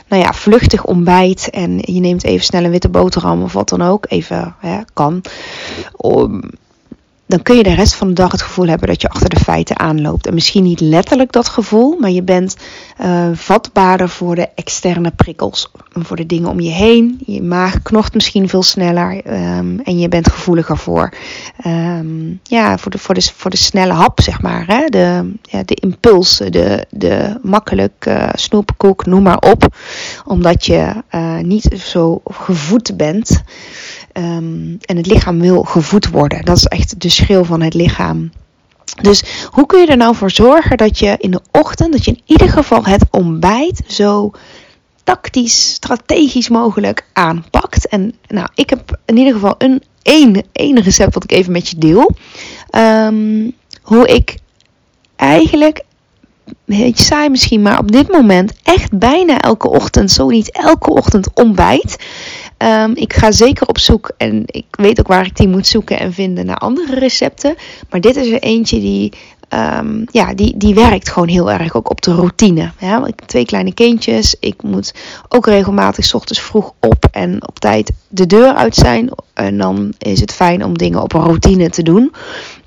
nou 0.09 0.23
ja, 0.23 0.33
vluchtig 0.33 0.85
ontbijt 0.85 1.51
en 1.51 1.79
je 1.79 2.01
neemt 2.01 2.25
even 2.25 2.45
snel 2.45 2.65
een 2.65 2.71
witte 2.71 2.89
boterham 2.89 3.43
of 3.43 3.53
wat 3.53 3.69
dan 3.69 3.83
ook, 3.83 4.05
even 4.09 4.55
hè, 4.59 4.79
kan. 4.93 5.23
Om, 5.97 6.43
dan 7.33 7.43
kun 7.43 7.57
je 7.57 7.63
de 7.63 7.75
rest 7.75 7.95
van 7.95 8.09
de 8.09 8.13
dag 8.13 8.33
het 8.33 8.43
gevoel 8.43 8.67
hebben 8.67 8.89
dat 8.89 9.03
je 9.03 9.09
achter 9.09 9.29
de 9.29 9.41
feiten 9.41 9.79
aanloopt. 9.79 10.27
En 10.27 10.35
misschien 10.35 10.63
niet 10.63 10.81
letterlijk 10.81 11.33
dat 11.33 11.49
gevoel, 11.49 11.97
maar 11.99 12.11
je 12.11 12.23
bent 12.23 12.57
uh, 13.01 13.29
vatbaarder 13.35 14.09
voor 14.09 14.35
de 14.35 14.49
externe 14.55 15.11
prikkels. 15.17 15.71
Voor 15.93 16.17
de 16.17 16.27
dingen 16.27 16.49
om 16.49 16.61
je 16.61 16.71
heen. 16.71 17.21
Je 17.27 17.43
maag 17.43 17.83
knocht 17.83 18.15
misschien 18.15 18.49
veel 18.49 18.63
sneller 18.63 19.17
um, 19.59 19.81
en 19.81 19.99
je 19.99 20.09
bent 20.09 20.31
gevoeliger 20.31 20.79
voor, 20.79 21.13
um, 21.67 22.41
ja, 22.43 22.79
voor, 22.79 22.91
de, 22.91 22.99
voor, 22.99 23.15
de, 23.15 23.31
voor 23.35 23.51
de 23.51 23.57
snelle 23.57 23.93
hap, 23.93 24.21
zeg 24.21 24.43
maar. 24.43 24.67
Hè? 24.67 24.87
De, 24.87 25.33
ja, 25.43 25.63
de 25.65 25.75
impulsen, 25.75 26.53
de, 26.53 26.87
de 26.91 27.39
makkelijk 27.43 28.07
uh, 28.09 28.29
snoep, 28.33 28.71
koek, 28.77 29.07
noem 29.07 29.23
maar 29.23 29.39
op. 29.39 29.77
Omdat 30.25 30.67
je 30.67 30.95
uh, 31.15 31.39
niet 31.39 31.69
zo 31.79 32.21
gevoed 32.25 32.97
bent. 32.97 33.43
Um, 34.13 34.79
en 34.81 34.97
het 34.97 35.07
lichaam 35.07 35.41
wil 35.41 35.63
gevoed 35.63 36.09
worden. 36.09 36.45
Dat 36.45 36.57
is 36.57 36.65
echt 36.65 37.01
de 37.01 37.09
schil 37.09 37.45
van 37.45 37.63
het 37.63 37.75
lichaam. 37.75 38.31
Dus 39.01 39.47
hoe 39.51 39.67
kun 39.67 39.81
je 39.81 39.87
er 39.87 39.97
nou 39.97 40.15
voor 40.15 40.31
zorgen 40.31 40.77
dat 40.77 40.99
je 40.99 41.17
in 41.19 41.31
de 41.31 41.41
ochtend, 41.51 41.93
dat 41.93 42.05
je 42.05 42.11
in 42.11 42.23
ieder 42.25 42.49
geval 42.49 42.85
het 42.85 43.05
ontbijt 43.11 43.83
zo 43.87 44.31
tactisch, 45.05 45.73
strategisch 45.73 46.49
mogelijk 46.49 47.07
aanpakt? 47.13 47.89
En 47.89 48.15
nou, 48.27 48.49
ik 48.55 48.71
heb 48.71 48.99
in 49.05 49.17
ieder 49.17 49.33
geval 49.33 49.55
een 49.59 49.83
één, 50.03 50.43
één 50.53 50.81
recept 50.81 51.15
wat 51.15 51.25
ik 51.25 51.33
even 51.33 51.53
met 51.53 51.69
je 51.69 51.79
deel. 51.79 52.15
Um, 52.71 53.55
hoe 53.83 54.07
ik 54.07 54.37
eigenlijk 55.17 55.85
beetje 56.65 57.05
saai 57.05 57.29
misschien, 57.29 57.63
maar 57.63 57.79
op 57.79 57.93
dit 57.93 58.09
moment 58.09 58.53
echt 58.63 58.99
bijna 58.99 59.41
elke 59.41 59.69
ochtend, 59.69 60.11
zo 60.11 60.29
niet 60.29 60.51
elke 60.51 60.91
ochtend 60.91 61.29
ontbijt. 61.35 61.97
Ehm, 62.63 62.91
ik 62.95 63.13
ga 63.13 63.33
zeker 63.33 63.67
op 63.67 63.79
zoek 63.79 64.11
en 64.17 64.43
ik 64.47 64.67
weet 64.71 65.01
ook 65.01 65.07
waar 65.07 65.27
ik 65.27 65.37
die 65.37 65.49
moet 65.49 65.67
zoeken 65.67 65.99
en 65.99 66.13
vinden 66.13 66.47
naar 66.47 66.57
andere 66.57 66.99
recepten. 66.99 67.55
Maar 67.91 68.01
dit 68.01 68.17
is 68.17 68.31
er 68.31 68.43
eentje 68.43 68.81
die 68.81 69.13
Ehm, 69.53 70.05
ja, 70.11 70.35
die, 70.35 70.57
die 70.57 70.75
werkt 70.75 71.09
gewoon 71.09 71.29
heel 71.29 71.51
erg 71.51 71.75
ook 71.75 71.91
op 71.91 72.01
de 72.01 72.15
routine. 72.15 72.71
Ja, 72.79 73.07
ik 73.07 73.15
heb 73.17 73.29
twee 73.29 73.45
kleine 73.45 73.75
kindjes. 73.75 74.37
Ik 74.41 74.63
moet 74.63 74.95
ook 75.29 75.47
regelmatig 75.47 76.05
s 76.05 76.15
ochtends 76.15 76.41
vroeg 76.41 76.73
op 76.81 77.05
en 77.11 77.49
op 77.49 77.59
tijd 77.59 77.93
de 78.09 78.27
deur 78.27 78.55
uit 78.55 78.75
zijn. 78.75 79.11
En 79.35 79.59
dan 79.59 79.95
is 79.99 80.21
het 80.21 80.33
fijn 80.33 80.65
om 80.65 80.79
dingen 80.79 81.03
op 81.03 81.15
een 81.15 81.23
routine 81.23 81.69
te 81.69 81.83
doen. 81.83 82.13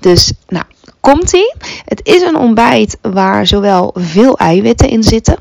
Dus 0.00 0.32
nou, 0.48 0.64
komt 1.00 1.32
ie. 1.32 1.54
Het 1.84 2.00
is 2.02 2.22
een 2.22 2.36
ontbijt 2.36 2.98
waar 3.02 3.46
zowel 3.46 3.94
veel 3.94 4.38
eiwitten 4.38 4.88
in 4.88 5.02
zitten. 5.02 5.36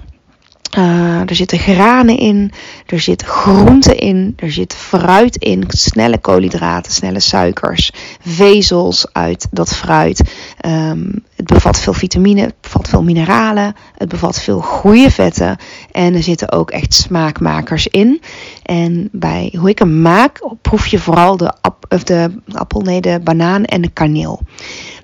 Uh, 0.77 1.19
er 1.19 1.35
zitten 1.35 1.59
granen 1.59 2.17
in, 2.17 2.51
er 2.85 2.99
zit 2.99 3.23
groente 3.23 3.95
in, 3.95 4.33
er 4.35 4.51
zit 4.51 4.75
fruit 4.75 5.35
in, 5.35 5.63
snelle 5.67 6.17
koolhydraten, 6.17 6.91
snelle 6.91 7.19
suikers, 7.19 7.91
vezels 8.19 9.07
uit 9.11 9.47
dat 9.51 9.75
fruit. 9.75 10.21
Um, 10.65 11.23
het 11.35 11.45
bevat 11.45 11.79
veel 11.79 11.93
vitamine, 11.93 12.41
het 12.41 12.61
bevat 12.61 12.89
veel 12.89 13.03
mineralen, 13.03 13.75
het 13.97 14.09
bevat 14.09 14.41
veel 14.41 14.59
goede 14.59 15.11
vetten 15.11 15.57
en 15.91 16.13
er 16.15 16.23
zitten 16.23 16.51
ook 16.51 16.71
echt 16.71 16.93
smaakmakers 16.93 17.87
in. 17.87 18.21
En 18.63 19.09
bij 19.11 19.53
hoe 19.57 19.69
ik 19.69 19.79
hem 19.79 20.01
maak, 20.01 20.41
proef 20.61 20.87
je 20.87 20.99
vooral 20.99 21.37
de, 21.37 21.53
of 21.89 22.03
de 22.03 22.41
appel, 22.51 22.81
nee, 22.81 23.01
de 23.01 23.19
banaan 23.23 23.65
en 23.65 23.81
de 23.81 23.89
kaneel. 23.89 24.39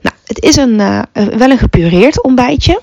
Nou, 0.02 0.16
het 0.26 0.44
is 0.44 0.56
een, 0.56 0.80
uh, 0.80 1.02
wel 1.14 1.50
een 1.50 1.58
gepureerd 1.58 2.24
ontbijtje. 2.24 2.82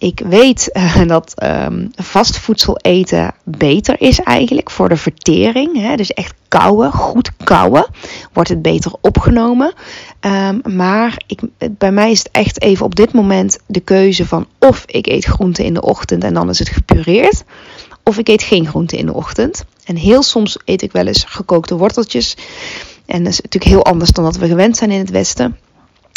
Ik 0.00 0.22
weet 0.26 0.70
uh, 0.72 1.06
dat 1.06 1.34
um, 1.42 1.90
vast 1.94 2.38
voedsel 2.38 2.76
eten 2.76 3.34
beter 3.44 4.00
is 4.00 4.20
eigenlijk 4.20 4.70
voor 4.70 4.88
de 4.88 4.96
vertering. 4.96 5.76
Hè? 5.76 5.96
Dus 5.96 6.10
echt 6.10 6.34
kouwen, 6.48 6.92
goed 6.92 7.30
kouwen, 7.44 7.86
wordt 8.32 8.48
het 8.48 8.62
beter 8.62 8.92
opgenomen. 9.00 9.72
Um, 10.20 10.60
maar 10.76 11.22
ik, 11.26 11.40
bij 11.78 11.92
mij 11.92 12.10
is 12.10 12.18
het 12.18 12.28
echt 12.32 12.62
even 12.62 12.84
op 12.84 12.96
dit 12.96 13.12
moment 13.12 13.58
de 13.66 13.80
keuze 13.80 14.26
van 14.26 14.46
of 14.58 14.84
ik 14.86 15.06
eet 15.06 15.24
groente 15.24 15.64
in 15.64 15.74
de 15.74 15.82
ochtend 15.82 16.24
en 16.24 16.34
dan 16.34 16.48
is 16.48 16.58
het 16.58 16.68
gepureerd. 16.68 17.44
Of 18.02 18.18
ik 18.18 18.28
eet 18.28 18.42
geen 18.42 18.66
groente 18.66 18.96
in 18.96 19.06
de 19.06 19.14
ochtend. 19.14 19.64
En 19.84 19.96
heel 19.96 20.22
soms 20.22 20.58
eet 20.64 20.82
ik 20.82 20.92
wel 20.92 21.06
eens 21.06 21.24
gekookte 21.24 21.76
worteltjes. 21.76 22.36
En 23.06 23.24
dat 23.24 23.32
is 23.32 23.40
natuurlijk 23.40 23.72
heel 23.72 23.84
anders 23.84 24.10
dan 24.10 24.24
dat 24.24 24.36
we 24.36 24.46
gewend 24.46 24.76
zijn 24.76 24.90
in 24.90 24.98
het 24.98 25.10
Westen. 25.10 25.56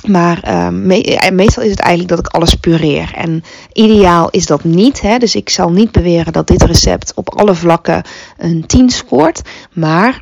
Maar 0.07 0.43
uh, 0.47 0.67
me 0.67 1.29
meestal 1.33 1.63
is 1.63 1.69
het 1.69 1.79
eigenlijk 1.79 2.09
dat 2.15 2.27
ik 2.27 2.33
alles 2.33 2.55
pureer. 2.55 3.13
En 3.15 3.43
ideaal 3.73 4.29
is 4.29 4.45
dat 4.45 4.63
niet. 4.63 5.01
Hè? 5.01 5.17
Dus 5.17 5.35
ik 5.35 5.49
zal 5.49 5.71
niet 5.71 5.91
beweren 5.91 6.33
dat 6.33 6.47
dit 6.47 6.63
recept 6.63 7.13
op 7.15 7.35
alle 7.35 7.55
vlakken 7.55 8.03
een 8.37 8.65
10 8.65 8.89
scoort. 8.89 9.41
Maar 9.73 10.21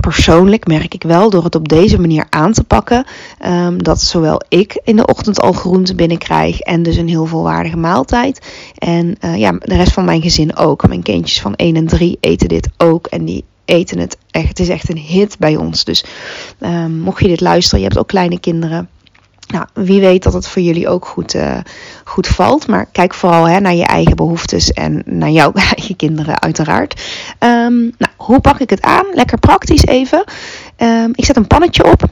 persoonlijk 0.00 0.66
merk 0.66 0.94
ik 0.94 1.02
wel 1.02 1.30
door 1.30 1.44
het 1.44 1.54
op 1.54 1.68
deze 1.68 2.00
manier 2.00 2.26
aan 2.30 2.52
te 2.52 2.64
pakken. 2.64 3.04
Um, 3.46 3.82
dat 3.82 4.00
zowel 4.00 4.42
ik 4.48 4.80
in 4.84 4.96
de 4.96 5.06
ochtend 5.06 5.40
al 5.40 5.52
groente 5.52 5.94
binnenkrijg. 5.94 6.60
En 6.60 6.82
dus 6.82 6.96
een 6.96 7.08
heel 7.08 7.26
volwaardige 7.26 7.76
maaltijd. 7.76 8.46
En 8.78 9.16
uh, 9.24 9.36
ja, 9.36 9.52
de 9.52 9.76
rest 9.76 9.92
van 9.92 10.04
mijn 10.04 10.22
gezin 10.22 10.56
ook. 10.56 10.88
Mijn 10.88 11.02
kindjes 11.02 11.40
van 11.40 11.54
1 11.54 11.76
en 11.76 11.86
3 11.86 12.18
eten 12.20 12.48
dit 12.48 12.68
ook. 12.76 13.06
En 13.06 13.24
die 13.24 13.44
eten 13.64 13.98
het 13.98 14.16
echt. 14.30 14.48
Het 14.48 14.60
is 14.60 14.68
echt 14.68 14.90
een 14.90 14.98
hit 14.98 15.38
bij 15.38 15.56
ons. 15.56 15.84
Dus 15.84 16.04
um, 16.60 16.98
mocht 16.98 17.20
je 17.20 17.28
dit 17.28 17.40
luisteren, 17.40 17.80
je 17.80 17.86
hebt 17.86 17.98
ook 17.98 18.08
kleine 18.08 18.40
kinderen 18.40 18.88
nou, 19.48 19.66
wie 19.72 20.00
weet 20.00 20.22
dat 20.22 20.32
het 20.32 20.48
voor 20.48 20.62
jullie 20.62 20.88
ook 20.88 21.06
goed, 21.06 21.34
uh, 21.34 21.58
goed 22.04 22.26
valt. 22.26 22.66
Maar 22.66 22.86
kijk 22.92 23.14
vooral 23.14 23.48
hè, 23.48 23.60
naar 23.60 23.74
je 23.74 23.84
eigen 23.84 24.16
behoeftes 24.16 24.72
en 24.72 25.02
naar 25.04 25.30
jouw 25.30 25.52
eigen 25.76 25.96
kinderen 25.96 26.40
uiteraard. 26.40 27.02
Um, 27.38 27.94
nou, 27.98 28.12
hoe 28.16 28.40
pak 28.40 28.60
ik 28.60 28.70
het 28.70 28.82
aan? 28.82 29.04
Lekker 29.12 29.38
praktisch 29.38 29.84
even. 29.84 30.24
Um, 30.76 31.10
ik 31.14 31.24
zet 31.24 31.36
een 31.36 31.46
pannetje 31.46 31.84
op. 31.84 32.02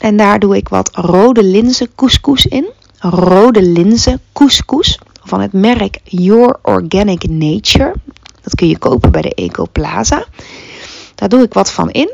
En 0.00 0.16
daar 0.16 0.38
doe 0.38 0.56
ik 0.56 0.68
wat 0.68 0.90
rode 0.92 1.42
linzen 1.42 1.88
couscous 1.94 2.46
in. 2.46 2.68
Rode 2.98 3.62
linzen 3.62 4.20
couscous 4.32 4.98
van 5.22 5.40
het 5.40 5.52
merk 5.52 5.98
Your 6.04 6.58
Organic 6.62 7.28
Nature. 7.28 7.94
Dat 8.42 8.54
kun 8.54 8.68
je 8.68 8.78
kopen 8.78 9.10
bij 9.10 9.22
de 9.22 9.34
Eco 9.34 9.66
Plaza. 9.72 10.24
Daar 11.14 11.28
doe 11.28 11.42
ik 11.42 11.54
wat 11.54 11.72
van 11.72 11.90
in. 11.90 12.10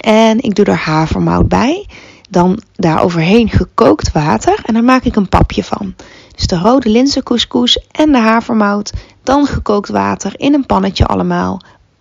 En 0.00 0.40
ik 0.40 0.54
doe 0.54 0.64
er 0.64 0.76
havermout 0.76 1.48
bij 1.48 1.86
dan 2.32 2.62
daar 2.74 3.02
overheen 3.02 3.48
gekookt 3.48 4.12
water 4.12 4.60
en 4.64 4.74
daar 4.74 4.84
maak 4.84 5.04
ik 5.04 5.16
een 5.16 5.28
papje 5.28 5.64
van. 5.64 5.94
Dus 6.34 6.46
de 6.46 6.58
rode 6.58 6.88
linzencouscous 6.88 7.86
en 7.90 8.12
de 8.12 8.18
havermout, 8.18 8.92
dan 9.22 9.46
gekookt 9.46 9.88
water 9.88 10.32
in 10.36 10.54
een 10.54 10.66
pannetje 10.66 11.06
allemaal 11.06 11.60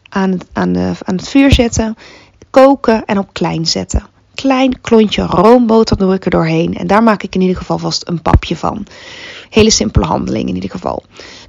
aan 0.10 0.32
het, 0.32 0.46
aan, 0.54 0.74
de, 0.74 0.92
aan 1.04 1.16
het 1.16 1.30
vuur 1.30 1.52
zetten, 1.52 1.96
koken 2.50 3.06
en 3.06 3.18
op 3.18 3.34
klein 3.34 3.66
zetten. 3.66 4.04
Klein 4.36 4.82
klontje 4.82 5.26
roomboter 5.26 5.98
doe 5.98 6.14
ik 6.14 6.26
er 6.26 6.32
doorheen 6.32 6.78
en 6.78 6.88
daar 6.88 7.04
maak 7.04 7.24
ik 7.24 7.36
in 7.36 7.42
ieder 7.42 7.58
geval 7.58 7.78
vast 7.78 8.08
een 8.08 8.22
papje 8.22 8.56
van. 8.56 8.86
Hele 9.50 9.70
simpele 9.70 10.06
handeling 10.06 10.48
in 10.48 10.56
ieder 10.56 10.70
geval. 10.70 11.04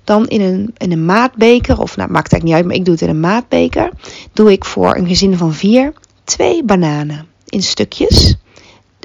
Dan 0.04 0.26
in 0.26 0.40
een, 0.40 0.74
in 0.76 0.92
een 0.92 1.04
maatbeker, 1.04 1.80
of 1.80 1.96
nou 1.96 2.10
maakt 2.10 2.30
het 2.30 2.42
niet 2.42 2.54
uit, 2.54 2.64
maar 2.64 2.74
ik 2.74 2.84
doe 2.84 2.94
het 2.94 3.02
in 3.02 3.08
een 3.08 3.20
maatbeker, 3.20 3.90
doe 4.32 4.52
ik 4.52 4.64
voor 4.64 4.96
een 4.96 5.06
gezin 5.06 5.36
van 5.36 5.52
vier 5.52 5.92
twee 6.24 6.64
bananen 6.64 7.26
in 7.48 7.62
stukjes. 7.62 8.36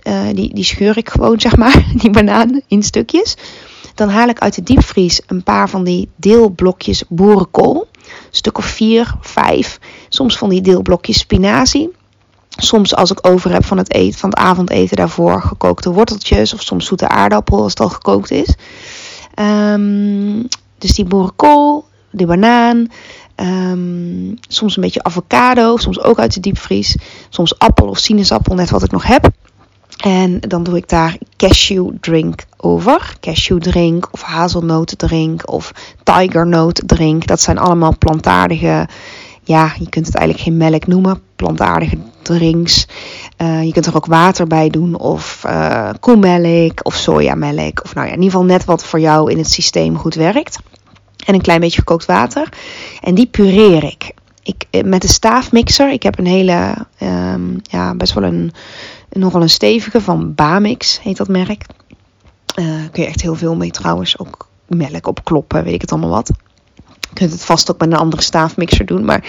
Uh, 0.08 0.28
die, 0.34 0.54
die 0.54 0.64
scheur 0.64 0.98
ik 0.98 1.10
gewoon, 1.10 1.40
zeg 1.48 1.58
maar, 1.58 1.86
die 1.96 2.10
bananen 2.10 2.64
in 2.68 2.84
stukjes. 2.84 3.36
Dan 3.96 4.10
haal 4.10 4.28
ik 4.28 4.40
uit 4.40 4.56
de 4.56 4.64
diepvries 4.64 5.22
een 5.28 5.44
paar 5.44 5.70
van 5.70 5.84
die 5.84 6.10
deelblokjes 6.16 7.04
boerenkool. 7.10 7.88
Stuk 8.30 8.58
of 8.58 8.66
vier, 8.66 9.16
vijf. 9.22 9.80
Soms 10.10 10.38
van 10.38 10.50
die 10.50 10.62
deelblokjes 10.62 11.20
spinazie. 11.20 11.90
Soms 12.50 12.96
als 12.96 13.12
ik 13.12 13.28
over 13.28 13.52
heb 13.52 13.66
van 13.66 13.78
het, 13.78 13.94
eten, 13.94 14.20
van 14.20 14.30
het 14.30 14.40
avondeten 14.40 14.98
daarvoor 14.98 15.42
gekookte 15.42 15.92
worteltjes. 15.92 16.54
Of 16.54 16.62
soms 16.62 16.86
zoete 16.86 17.08
aardappel 17.08 17.62
als 17.62 17.72
het 17.72 17.80
al 17.80 17.90
gekookt 17.90 18.32
is. 18.32 18.56
Um, 19.40 20.48
dus 20.78 20.94
die 20.94 21.06
boerenkool, 21.06 21.86
die 22.12 22.26
banaan. 22.26 22.88
Um, 23.36 24.36
soms 24.48 24.76
een 24.76 24.82
beetje 24.82 25.04
avocado. 25.04 25.78
Soms 25.78 26.02
ook 26.02 26.20
uit 26.20 26.34
de 26.34 26.40
diepvries. 26.40 26.96
Soms 27.30 27.60
appel 27.60 27.88
of 27.88 27.98
sinaasappel, 27.98 28.56
net 28.56 28.70
wat 28.70 28.84
ik 28.84 28.92
nog 28.92 29.04
heb. 29.04 29.30
En 29.98 30.40
dan 30.40 30.64
doe 30.64 30.78
ik 30.78 30.90
daar 30.90 31.18
cashew 31.38 31.90
drink 32.02 32.46
over. 32.58 33.16
Cashew 33.20 33.60
drink 33.60 34.08
of 34.12 34.22
hazelnotendrink 34.22 35.52
of 35.52 35.72
drink. 36.86 37.28
Dat 37.28 37.42
zijn 37.42 37.58
allemaal 37.58 37.98
plantaardige, 37.98 38.88
ja, 39.44 39.74
je 39.80 39.90
kunt 39.90 40.06
het 40.06 40.16
eigenlijk 40.16 40.46
geen 40.46 40.58
melk 40.58 40.88
noemen. 40.88 41.22
Plantaardige 41.36 41.98
drinks. 42.22 42.88
Uh, 43.38 43.64
je 43.64 43.72
kunt 43.72 43.86
er 43.86 43.96
ook 43.96 44.06
water 44.06 44.48
bij 44.48 44.70
doen 44.70 44.96
of 44.96 45.44
uh, 45.46 45.90
koemelk 46.00 46.80
of 46.86 46.96
sojamelk. 46.96 47.84
Of 47.84 47.94
nou 47.94 48.08
ja, 48.08 48.14
in 48.14 48.22
ieder 48.22 48.32
geval 48.32 48.46
net 48.46 48.66
wat 48.66 48.86
voor 48.86 49.00
jou 49.00 49.32
in 49.32 49.38
het 49.38 49.52
systeem 49.52 49.98
goed 49.98 50.16
werkt. 50.16 50.60
En 51.26 51.34
een 51.34 51.42
klein 51.42 51.60
beetje 51.60 51.80
gekookt 51.80 52.06
water. 52.06 52.50
En 53.02 53.16
die 53.16 53.28
pureer 53.28 53.84
ik. 53.84 54.12
ik 54.44 54.66
eh, 54.70 54.84
met 54.84 55.04
een 55.04 55.10
staafmixer. 55.10 55.92
Ik 55.92 56.04
heb 56.04 56.18
een 56.18 56.26
hele, 56.26 56.76
um, 57.02 57.60
ja, 57.62 57.96
best 57.96 58.14
wel 58.14 58.24
een 58.24 58.52
nogal 59.10 59.42
een 59.42 59.50
stevige 59.50 60.02
van 60.02 60.34
Bamix, 60.36 61.02
heet 61.02 61.18
dat 61.18 61.28
merk. 61.28 61.66
Uh, 62.60 62.66
kun 62.92 63.04
je 63.04 63.10
echt 63.10 63.22
heel 63.22 63.36
veel 63.36 63.56
mee 63.56 63.72
trouwens. 63.72 64.20
Ook 64.20 64.48
melk 64.68 65.08
opkloppen, 65.08 65.64
weet 65.64 65.74
ik 65.74 65.82
het 65.82 65.92
allemaal 65.92 66.10
wat. 66.10 66.32
Je 66.86 67.14
kunt 67.14 67.32
het 67.32 67.46
vast 67.46 67.72
ook 67.72 67.80
met 67.80 67.92
een 67.92 67.98
andere 67.98 68.22
staafmixer 68.22 68.86
doen. 68.86 69.06
Maar 69.06 69.26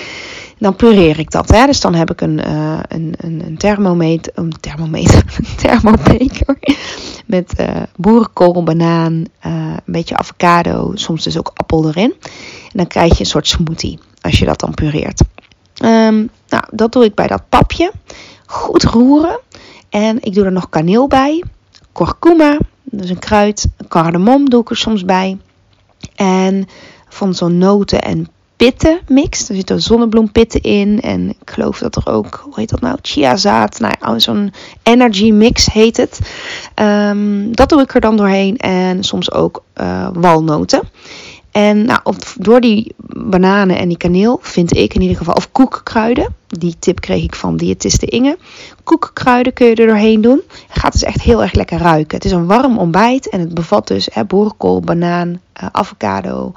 dan 0.59 0.77
pureer 0.77 1.19
ik 1.19 1.31
dat. 1.31 1.49
Hè? 1.49 1.67
Dus 1.67 1.81
dan 1.81 1.95
heb 1.95 2.11
ik 2.11 2.21
een, 2.21 2.41
uh, 2.49 2.79
een, 2.89 3.15
een, 3.17 3.57
thermometer. 3.59 4.33
Een 4.35 4.53
thermometer. 4.61 5.25
Een. 5.63 6.59
Met 7.27 7.61
uh, 7.61 7.83
boerenkool, 7.97 8.63
banaan. 8.63 9.25
een 9.41 9.81
beetje 9.85 10.17
avocado. 10.17 10.91
Soms 10.95 11.25
dus 11.25 11.39
ook 11.39 11.51
appel 11.55 11.89
erin. 11.89 12.15
En 12.63 12.73
dan 12.73 12.87
krijg 12.87 13.13
je 13.13 13.21
een 13.21 13.27
soort 13.27 13.47
smoothie. 13.47 13.99
Als 14.21 14.39
je 14.39 14.45
dat 14.45 14.61
dan 14.61 14.75
pureert. 14.75 15.23
Um, 15.85 16.31
nou, 16.49 16.65
dat 16.71 16.93
doe 16.93 17.05
ik 17.05 17.15
bij 17.15 17.27
dat 17.27 17.49
papje. 17.49 17.93
Goed 18.47 18.85
roeren. 18.85 19.41
En 19.89 20.23
ik 20.23 20.35
doe 20.35 20.45
er 20.45 20.53
nog 20.53 20.69
kaneel 20.69 21.07
bij. 21.07 21.45
Kurkuma, 21.93 22.59
is 22.91 23.11
een 23.11 23.19
kruid. 23.19 23.67
Cardamom 23.89 24.51
doe 24.51 24.61
ik 24.61 24.71
er 24.71 24.77
soms 24.77 25.05
bij. 25.05 25.39
En 26.15 26.69
van 27.09 27.35
zo'n 27.35 27.59
noten- 27.59 28.03
en 28.03 28.29
pitten 28.57 29.01
mix. 29.09 29.49
Er 29.49 29.55
zitten 29.55 29.83
zonnebloempitten 29.83 30.61
in. 30.61 31.01
En 31.01 31.29
ik 31.29 31.51
geloof 31.51 31.79
dat 31.79 31.97
er 31.97 32.07
ook, 32.07 32.41
hoe 32.45 32.53
heet 32.57 32.71
dat 32.71 32.81
nou? 32.81 32.99
Chiazaad. 33.03 33.81
Nou, 33.81 34.21
zo'n 34.21 34.53
energy 34.83 35.31
mix 35.31 35.67
heet 35.73 35.97
het. 35.97 36.21
Um, 36.75 37.57
dat 37.57 37.69
doe 37.69 37.81
ik 37.81 37.95
er 37.95 38.01
dan 38.01 38.17
doorheen. 38.17 38.57
En 38.57 39.05
soms 39.05 39.33
ook 39.33 39.63
uh, 39.81 40.09
walnoten. 40.13 40.83
En 41.59 41.85
nou, 41.85 42.01
door 42.37 42.61
die 42.61 42.95
bananen 43.13 43.79
en 43.79 43.89
die 43.89 43.97
kaneel 43.97 44.39
vind 44.43 44.77
ik 44.77 44.95
in 44.95 45.01
ieder 45.01 45.17
geval, 45.17 45.35
of 45.35 45.53
koekkruiden, 45.53 46.35
die 46.47 46.77
tip 46.79 47.01
kreeg 47.01 47.23
ik 47.23 47.35
van 47.35 47.57
diëtiste 47.57 48.07
Inge. 48.07 48.39
Koekkruiden 48.85 49.53
kun 49.53 49.67
je 49.67 49.75
er 49.75 49.87
doorheen 49.87 50.21
doen. 50.21 50.43
Het 50.69 50.79
gaat 50.79 50.93
dus 50.93 51.03
echt 51.03 51.21
heel 51.21 51.43
erg 51.43 51.53
lekker 51.53 51.79
ruiken. 51.79 52.17
Het 52.17 52.25
is 52.25 52.33
een 52.33 52.47
warm 52.47 52.79
ontbijt 52.79 53.29
en 53.29 53.41
het 53.41 53.55
bevat 53.55 53.87
dus 53.87 54.09
hè, 54.13 54.25
boerenkool, 54.25 54.81
banaan, 54.81 55.29
uh, 55.29 55.69
avocado. 55.73 56.53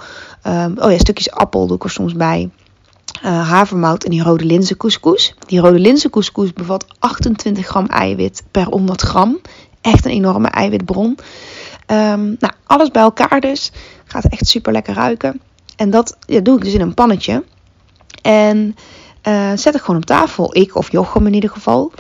Um, 0.48 0.74
oh 0.78 0.92
ja, 0.92 0.98
stukjes 0.98 1.32
appel 1.32 1.68
doe 1.68 1.76
ik 1.76 1.84
er 1.84 1.90
soms 1.90 2.14
bij. 2.14 2.50
uh, 3.24 3.50
havermout 3.50 4.04
en 4.04 4.10
die 4.10 4.24
rode 4.24 4.46
linzencouscous. 4.46 5.36
Die 5.48 5.60
rode 5.60 5.80
linzencouscous 5.80 6.54
bevat 6.54 6.86
28 7.00 7.68
gram 7.68 7.86
eiwit 7.86 8.44
per 8.52 8.66
100 8.66 9.02
gram. 9.02 9.40
Echt 9.82 10.06
een 10.06 10.12
enorme 10.12 10.48
eiwitbron. 10.48 11.18
Um, 11.88 12.36
nou, 12.40 12.54
alles 12.66 12.92
bij 12.92 13.02
elkaar 13.02 13.40
dus. 13.40 13.72
Gaat 14.12 14.26
echt 14.26 14.48
super 14.48 14.72
lekker 14.72 14.94
ruiken. 14.94 15.42
En 15.76 15.90
dat 15.90 16.18
doe 16.26 16.58
ik 16.58 16.64
dus 16.64 16.74
in 16.74 16.82
een 16.82 16.94
pannetje. 16.94 17.44
En 18.22 18.76
uh, 19.28 19.52
zet 19.56 19.76
ik 19.76 19.82
gewoon 19.82 19.96
op 19.96 20.06
tafel. 20.06 20.56
Ik 20.56 20.76
of 20.76 20.92
Jochem 20.92 21.28
in 21.28 21.34
ieder 21.34 21.50
geval. 21.50 21.92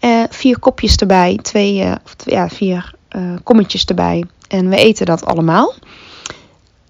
Uh, 0.00 0.22
vier 0.30 0.58
kopjes 0.58 0.96
erbij. 0.96 1.38
Twee, 1.42 1.84
uh, 1.84 1.94
of 2.04 2.14
ja, 2.24 2.48
vier 2.48 2.94
kommetjes 3.42 3.84
erbij. 3.84 4.24
En 4.48 4.68
we 4.68 4.76
eten 4.76 5.06
dat 5.06 5.24
allemaal. 5.24 5.74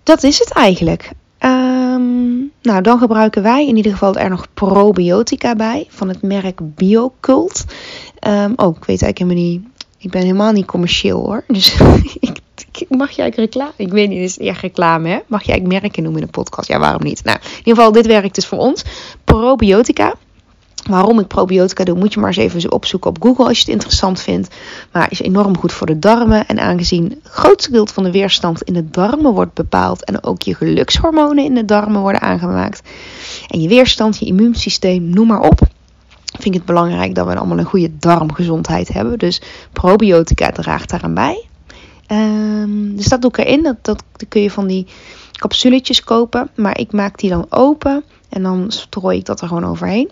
Dat 0.03 0.23
is 0.23 0.39
het 0.39 0.53
eigenlijk. 0.53 1.11
Um, 1.41 2.53
nou, 2.63 2.83
dan 2.83 2.99
gebruiken 2.99 3.43
wij 3.43 3.67
in 3.67 3.77
ieder 3.77 3.93
geval 3.93 4.15
er 4.15 4.31
nog 4.31 4.47
probiotica 4.55 5.55
bij. 5.55 5.87
Van 5.89 6.09
het 6.09 6.23
merk 6.23 6.61
Biocult. 6.75 7.65
Um, 8.27 8.53
oh, 8.57 8.77
ik 8.77 8.85
weet 8.85 9.03
eigenlijk 9.03 9.19
helemaal 9.19 9.43
niet. 9.43 9.63
Ik 9.99 10.11
ben 10.11 10.23
helemaal 10.23 10.53
niet 10.53 10.67
commercieel 10.67 11.25
hoor. 11.25 11.45
Dus 11.47 11.77
mag 12.89 13.19
eigenlijk 13.19 13.37
reclame? 13.37 13.73
Ik 13.77 13.93
weet 13.93 14.09
niet, 14.09 14.19
is 14.19 14.39
echt 14.39 14.61
reclame 14.61 15.09
hè? 15.09 15.19
Mag 15.27 15.49
eigenlijk 15.49 15.83
merken 15.83 16.03
noemen 16.03 16.21
in 16.21 16.27
een 16.27 16.33
podcast? 16.33 16.69
Ja, 16.69 16.79
waarom 16.79 17.03
niet? 17.03 17.25
Nou, 17.25 17.39
in 17.43 17.59
ieder 17.59 17.75
geval, 17.75 17.93
dit 17.93 18.07
werkt 18.07 18.35
dus 18.35 18.47
voor 18.47 18.59
ons. 18.59 18.85
Probiotica. 19.25 20.15
Waarom 20.89 21.19
ik 21.19 21.27
probiotica 21.27 21.85
doe, 21.85 21.99
moet 21.99 22.13
je 22.13 22.21
maar 22.21 22.29
eens 22.29 22.55
even 22.55 22.73
opzoeken 22.73 23.11
op 23.11 23.23
Google 23.23 23.45
als 23.45 23.57
je 23.57 23.65
het 23.65 23.73
interessant 23.73 24.21
vindt. 24.21 24.55
Maar 24.93 25.11
is 25.11 25.21
enorm 25.21 25.59
goed 25.59 25.73
voor 25.73 25.87
de 25.87 25.99
darmen. 25.99 26.47
En 26.47 26.61
aangezien 26.61 27.05
het 27.05 27.33
grootste 27.33 27.71
deel 27.71 27.87
van 27.87 28.03
de 28.03 28.11
weerstand 28.11 28.63
in 28.63 28.73
de 28.73 28.91
darmen 28.91 29.33
wordt 29.33 29.55
bepaald. 29.55 30.05
En 30.05 30.25
ook 30.25 30.43
je 30.43 30.55
gelukshormonen 30.55 31.45
in 31.45 31.55
de 31.55 31.65
darmen 31.65 32.01
worden 32.01 32.21
aangemaakt. 32.21 32.83
En 33.49 33.61
je 33.61 33.69
weerstand, 33.69 34.19
je 34.19 34.27
immuunsysteem, 34.27 35.11
noem 35.11 35.27
maar 35.27 35.41
op. 35.41 35.61
Vind 36.25 36.45
ik 36.45 36.55
het 36.55 36.65
belangrijk 36.65 37.15
dat 37.15 37.27
we 37.27 37.37
allemaal 37.37 37.59
een 37.59 37.65
goede 37.65 37.91
darmgezondheid 37.99 38.89
hebben. 38.89 39.19
Dus 39.19 39.43
probiotica 39.73 40.51
draagt 40.51 40.91
daaraan 40.91 41.15
bij. 41.15 41.50
Um, 42.13 42.97
dus 42.97 43.07
dat 43.07 43.21
doe 43.21 43.31
ik 43.31 43.39
erin. 43.39 43.63
Dat, 43.63 43.77
dat, 43.83 44.05
kun 44.29 44.43
je 44.43 44.51
van 44.51 44.67
die 44.67 44.87
capsuletjes 45.33 46.05
kopen. 46.05 46.51
Maar 46.57 46.79
ik 46.79 46.93
maak 46.93 47.19
die 47.19 47.31
dan 47.31 47.47
open. 47.49 48.05
En 48.29 48.43
dan 48.43 48.71
strooi 48.71 49.19
ik 49.19 49.25
dat 49.25 49.41
er 49.41 49.49
gewoon 49.49 49.67
overheen. 49.67 50.11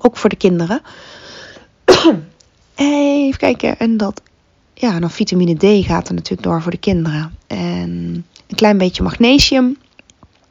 Ook 0.00 0.16
voor 0.16 0.30
de 0.30 0.36
kinderen. 0.36 0.82
Even 2.74 3.38
kijken. 3.38 3.78
En 3.78 3.96
dat. 3.96 4.22
Ja, 4.74 5.00
dan 5.00 5.10
vitamine 5.10 5.54
D 5.54 5.86
gaat 5.86 6.08
er 6.08 6.14
natuurlijk 6.14 6.42
door 6.42 6.62
voor 6.62 6.70
de 6.70 6.76
kinderen. 6.76 7.36
En 7.46 8.24
een 8.46 8.56
klein 8.56 8.78
beetje 8.78 9.02
magnesium 9.02 9.76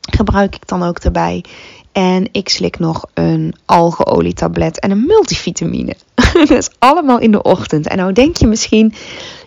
gebruik 0.02 0.56
ik 0.56 0.68
dan 0.68 0.84
ook 0.84 1.00
erbij. 1.00 1.44
En 1.92 2.28
ik 2.32 2.50
slik 2.50 2.80
nog 2.80 3.06
een 3.14 3.56
algeolietablet 3.66 4.80
en 4.80 4.92
een 4.92 5.06
multivitamine. 5.06 5.96
dat 6.34 6.50
is 6.50 6.70
allemaal 6.80 7.20
in 7.20 7.32
de 7.32 7.42
ochtend. 7.42 7.88
En 7.88 7.98
nou 7.98 8.14
denk 8.14 8.36
je 8.36 8.48
misschien, 8.48 8.94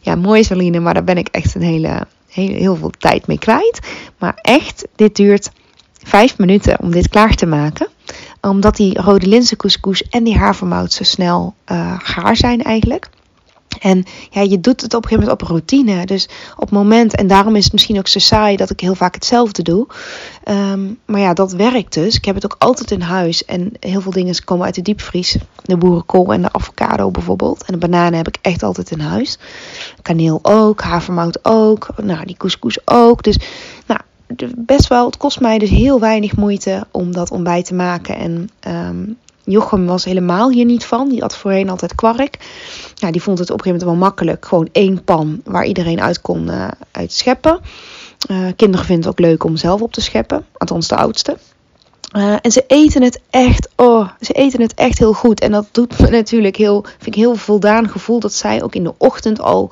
ja, 0.00 0.14
mooi 0.14 0.44
Saline, 0.44 0.80
maar 0.80 0.94
daar 0.94 1.04
ben 1.04 1.18
ik 1.18 1.28
echt 1.28 1.54
een 1.54 1.62
hele, 1.62 2.06
heel, 2.28 2.76
veel 2.76 2.90
tijd 2.98 3.26
mee 3.26 3.38
kwijt. 3.38 3.80
Maar 4.18 4.34
echt, 4.42 4.86
dit 4.96 5.16
duurt 5.16 5.50
vijf 6.02 6.38
minuten 6.38 6.80
om 6.80 6.90
dit 6.90 7.08
klaar 7.08 7.34
te 7.34 7.46
maken. 7.46 7.88
Omdat 8.40 8.76
die 8.76 9.00
rode 9.00 9.26
linzencouscous 9.26 10.02
en 10.02 10.24
die 10.24 10.38
havermout 10.38 10.92
zo 10.92 11.04
snel 11.04 11.54
uh, 11.72 11.94
gaar 11.98 12.36
zijn 12.36 12.62
eigenlijk. 12.62 13.08
En 13.84 14.04
ja, 14.30 14.40
je 14.40 14.60
doet 14.60 14.80
het 14.80 14.94
op 14.94 15.02
een 15.02 15.08
gegeven 15.08 15.28
moment 15.28 15.42
op 15.42 15.48
routine. 15.48 16.06
Dus 16.06 16.28
op 16.54 16.60
het 16.60 16.70
moment, 16.70 17.14
en 17.14 17.26
daarom 17.26 17.56
is 17.56 17.64
het 17.64 17.72
misschien 17.72 17.98
ook 17.98 18.08
zo 18.08 18.18
saai 18.18 18.56
dat 18.56 18.70
ik 18.70 18.80
heel 18.80 18.94
vaak 18.94 19.14
hetzelfde 19.14 19.62
doe. 19.62 19.86
Um, 20.48 20.98
maar 21.04 21.20
ja, 21.20 21.34
dat 21.34 21.52
werkt 21.52 21.94
dus. 21.94 22.16
Ik 22.16 22.24
heb 22.24 22.34
het 22.34 22.44
ook 22.44 22.56
altijd 22.58 22.90
in 22.90 23.00
huis. 23.00 23.44
En 23.44 23.72
heel 23.80 24.00
veel 24.00 24.12
dingen 24.12 24.44
komen 24.44 24.64
uit 24.64 24.74
de 24.74 24.82
diepvries. 24.82 25.36
De 25.62 25.76
boerenkool 25.76 26.32
en 26.32 26.42
de 26.42 26.52
avocado 26.52 27.10
bijvoorbeeld. 27.10 27.64
En 27.64 27.72
de 27.72 27.88
bananen 27.88 28.16
heb 28.16 28.28
ik 28.28 28.38
echt 28.42 28.62
altijd 28.62 28.90
in 28.90 29.00
huis. 29.00 29.38
Kaneel 30.02 30.38
ook, 30.42 30.80
havermout 30.80 31.38
ook. 31.42 31.88
Nou, 32.02 32.26
die 32.26 32.36
couscous 32.36 32.78
ook. 32.84 33.22
Dus 33.22 33.38
nou, 33.86 34.00
best 34.56 34.88
wel, 34.88 35.06
het 35.06 35.16
kost 35.16 35.40
mij 35.40 35.58
dus 35.58 35.70
heel 35.70 36.00
weinig 36.00 36.36
moeite 36.36 36.86
om 36.90 37.12
dat 37.12 37.30
ontbijt 37.30 37.64
te 37.66 37.74
maken. 37.74 38.16
En 38.16 38.48
um, 38.68 39.16
Jochem 39.44 39.86
was 39.86 40.04
helemaal 40.04 40.50
hier 40.50 40.64
niet 40.64 40.84
van. 40.84 41.08
Die 41.08 41.20
had 41.20 41.36
voorheen 41.36 41.70
altijd 41.70 41.94
kwark. 41.94 42.38
Ja, 42.94 43.10
die 43.10 43.22
vond 43.22 43.38
het 43.38 43.50
op 43.50 43.58
een 43.58 43.64
gegeven 43.64 43.86
moment 43.86 44.00
wel 44.00 44.08
makkelijk. 44.08 44.46
Gewoon 44.46 44.68
één 44.72 45.04
pan 45.04 45.40
waar 45.44 45.64
iedereen 45.64 46.00
uit 46.00 46.20
kon 46.20 46.46
uh, 46.48 46.68
uit 46.90 47.12
scheppen. 47.12 47.60
Uh, 48.30 48.48
kinderen 48.56 48.86
vinden 48.86 49.04
het 49.04 49.20
ook 49.20 49.26
leuk 49.26 49.44
om 49.44 49.56
zelf 49.56 49.80
op 49.82 49.92
te 49.92 50.00
scheppen. 50.00 50.46
Althans 50.56 50.88
de 50.88 50.96
oudste. 50.96 51.36
Uh, 52.16 52.36
en 52.40 52.52
ze 52.52 52.64
eten 52.66 53.02
het 53.02 53.20
echt, 53.30 53.68
oh, 53.76 54.08
ze 54.20 54.32
eten 54.32 54.60
het 54.60 54.74
echt 54.74 54.98
heel 54.98 55.12
goed. 55.12 55.40
En 55.40 55.52
dat 55.52 55.68
doet 55.70 55.98
me 55.98 56.10
natuurlijk 56.20 56.56
heel, 56.56 56.82
vind 56.82 57.06
ik 57.06 57.14
heel 57.14 57.36
voldaan 57.36 57.88
gevoel 57.88 58.20
dat 58.20 58.32
zij 58.32 58.62
ook 58.62 58.74
in 58.74 58.84
de 58.84 58.94
ochtend 58.98 59.40
al, 59.40 59.64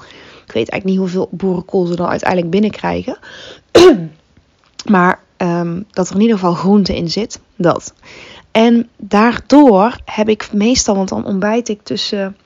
ik 0.46 0.52
weet 0.52 0.70
eigenlijk 0.70 0.85
niet 0.85 0.98
hoeveel 0.98 1.28
boerenkool 1.30 1.87
ze 1.87 1.96
dan 1.96 2.08
uiteindelijk 2.08 2.50
binnenkrijgen. 2.50 3.18
maar 4.90 5.20
um, 5.37 5.85
dat 5.90 6.08
er 6.08 6.14
in 6.14 6.20
ieder 6.20 6.38
geval 6.38 6.54
groente 6.54 6.96
in 6.96 7.11
zit, 7.11 7.40
dat. 7.56 7.92
En 8.50 8.88
daardoor 8.96 9.96
heb 10.04 10.28
ik 10.28 10.52
meestal, 10.52 10.94
want 10.94 11.08
dan 11.08 11.24
ontbijt 11.24 11.68
ik 11.68 11.82
tussen 11.82 12.37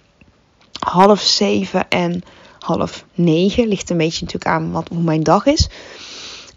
half 0.79 1.21
zeven 1.21 1.89
en 1.89 2.23
half 2.59 3.05
negen. 3.15 3.69
Ligt 3.69 3.91
een 3.91 3.97
beetje 3.97 4.25
natuurlijk 4.25 4.55
aan 4.55 4.73
wat, 4.73 4.89
hoe 4.89 5.03
mijn 5.03 5.23
dag 5.23 5.47
is. 5.47 5.69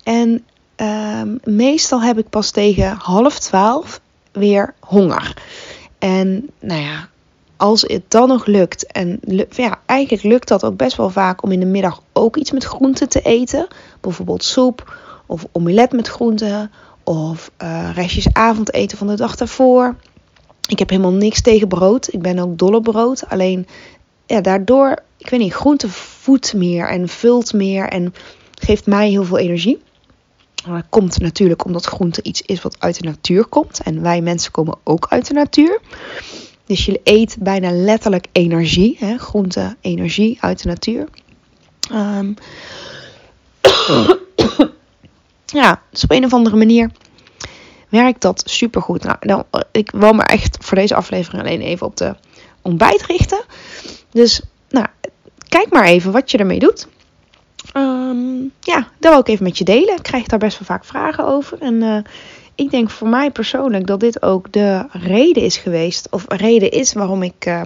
En 0.03 0.45
um, 0.75 1.39
meestal 1.43 2.01
heb 2.01 2.17
ik 2.17 2.29
pas 2.29 2.51
tegen 2.51 2.97
half 2.97 3.39
twaalf 3.39 4.01
weer 4.31 4.73
honger. 4.79 5.37
En 5.99 6.49
nou 6.59 6.81
ja, 6.81 7.09
als 7.57 7.81
het 7.81 8.03
dan 8.07 8.27
nog 8.27 8.45
lukt, 8.45 8.91
en 8.91 9.19
ja, 9.49 9.79
eigenlijk 9.85 10.23
lukt 10.23 10.47
dat 10.47 10.63
ook 10.63 10.77
best 10.77 10.97
wel 10.97 11.09
vaak 11.09 11.43
om 11.43 11.51
in 11.51 11.59
de 11.59 11.65
middag 11.65 12.01
ook 12.13 12.37
iets 12.37 12.51
met 12.51 12.63
groenten 12.63 13.09
te 13.09 13.21
eten. 13.21 13.67
Bijvoorbeeld 14.01 14.43
soep 14.43 14.97
of 15.25 15.45
omelet 15.51 15.91
met 15.91 16.07
groenten 16.07 16.71
of 17.03 17.51
uh, 17.63 17.89
restjes 17.93 18.33
avondeten 18.33 18.97
van 18.97 19.07
de 19.07 19.15
dag 19.15 19.35
daarvoor. 19.35 19.95
Ik 20.67 20.79
heb 20.79 20.89
helemaal 20.89 21.11
niks 21.11 21.41
tegen 21.41 21.67
brood. 21.67 22.13
Ik 22.13 22.21
ben 22.21 22.39
ook 22.39 22.57
dolle 22.57 22.81
brood. 22.81 23.29
Alleen 23.29 23.67
ja, 24.29 24.41
daardoor, 24.41 24.95
ik 25.17 25.29
weet 25.29 25.39
niet, 25.39 25.53
groente 25.53 25.89
voedt 25.89 26.53
meer 26.53 26.87
en 26.87 27.09
vult 27.09 27.53
meer 27.53 27.87
en 27.87 28.13
geeft 28.53 28.85
mij 28.85 29.09
heel 29.09 29.23
veel 29.23 29.37
energie. 29.37 29.81
Dat 30.65 30.83
komt 30.89 31.19
natuurlijk 31.19 31.65
omdat 31.65 31.85
groente 31.85 32.21
iets 32.23 32.41
is 32.41 32.61
wat 32.61 32.75
uit 32.79 32.99
de 32.99 33.07
natuur 33.07 33.45
komt. 33.45 33.81
En 33.83 34.01
wij 34.01 34.21
mensen 34.21 34.51
komen 34.51 34.77
ook 34.83 35.07
uit 35.09 35.27
de 35.27 35.33
natuur. 35.33 35.79
Dus 36.65 36.85
je 36.85 36.99
eet 37.03 37.37
bijna 37.39 37.71
letterlijk 37.71 38.27
energie. 38.31 38.95
Hè? 38.99 39.17
Groente, 39.17 39.75
energie 39.81 40.37
uit 40.41 40.63
de 40.63 40.67
natuur. 40.67 41.07
Um, 41.93 42.35
ja, 45.61 45.81
dus 45.89 46.03
op 46.03 46.11
een 46.11 46.25
of 46.25 46.33
andere 46.33 46.55
manier 46.55 46.91
werkt 47.89 48.21
dat 48.21 48.41
supergoed. 48.45 49.03
Nou, 49.03 49.17
dan, 49.19 49.43
ik 49.71 49.91
wil 49.91 50.13
me 50.13 50.23
echt 50.23 50.57
voor 50.59 50.77
deze 50.77 50.95
aflevering 50.95 51.43
alleen 51.43 51.61
even 51.61 51.87
op 51.87 51.97
de 51.97 52.15
ontbijt 52.61 53.05
richten. 53.05 53.43
Dus 54.11 54.41
nou, 54.69 54.85
kijk 55.47 55.69
maar 55.69 55.85
even 55.85 56.11
wat 56.11 56.31
je 56.31 56.37
ermee 56.37 56.59
doet. 56.59 56.87
Um, 57.73 58.51
ja, 58.59 58.87
dat 58.99 59.11
wil 59.11 59.19
ik 59.19 59.27
even 59.27 59.43
met 59.43 59.57
je 59.57 59.63
delen. 59.63 59.95
Ik 59.95 60.03
krijg 60.03 60.25
daar 60.25 60.39
best 60.39 60.59
wel 60.59 60.67
vaak 60.67 60.85
vragen 60.85 61.25
over. 61.25 61.61
En 61.61 61.73
uh, 61.73 61.97
ik 62.55 62.71
denk 62.71 62.89
voor 62.89 63.07
mij 63.07 63.31
persoonlijk 63.31 63.87
dat 63.87 63.99
dit 63.99 64.21
ook 64.21 64.51
de 64.51 64.85
reden 64.91 65.43
is 65.43 65.57
geweest. 65.57 66.07
Of 66.09 66.25
reden 66.27 66.71
is 66.71 66.93
waarom 66.93 67.23
ik 67.23 67.45
uh, 67.45 67.61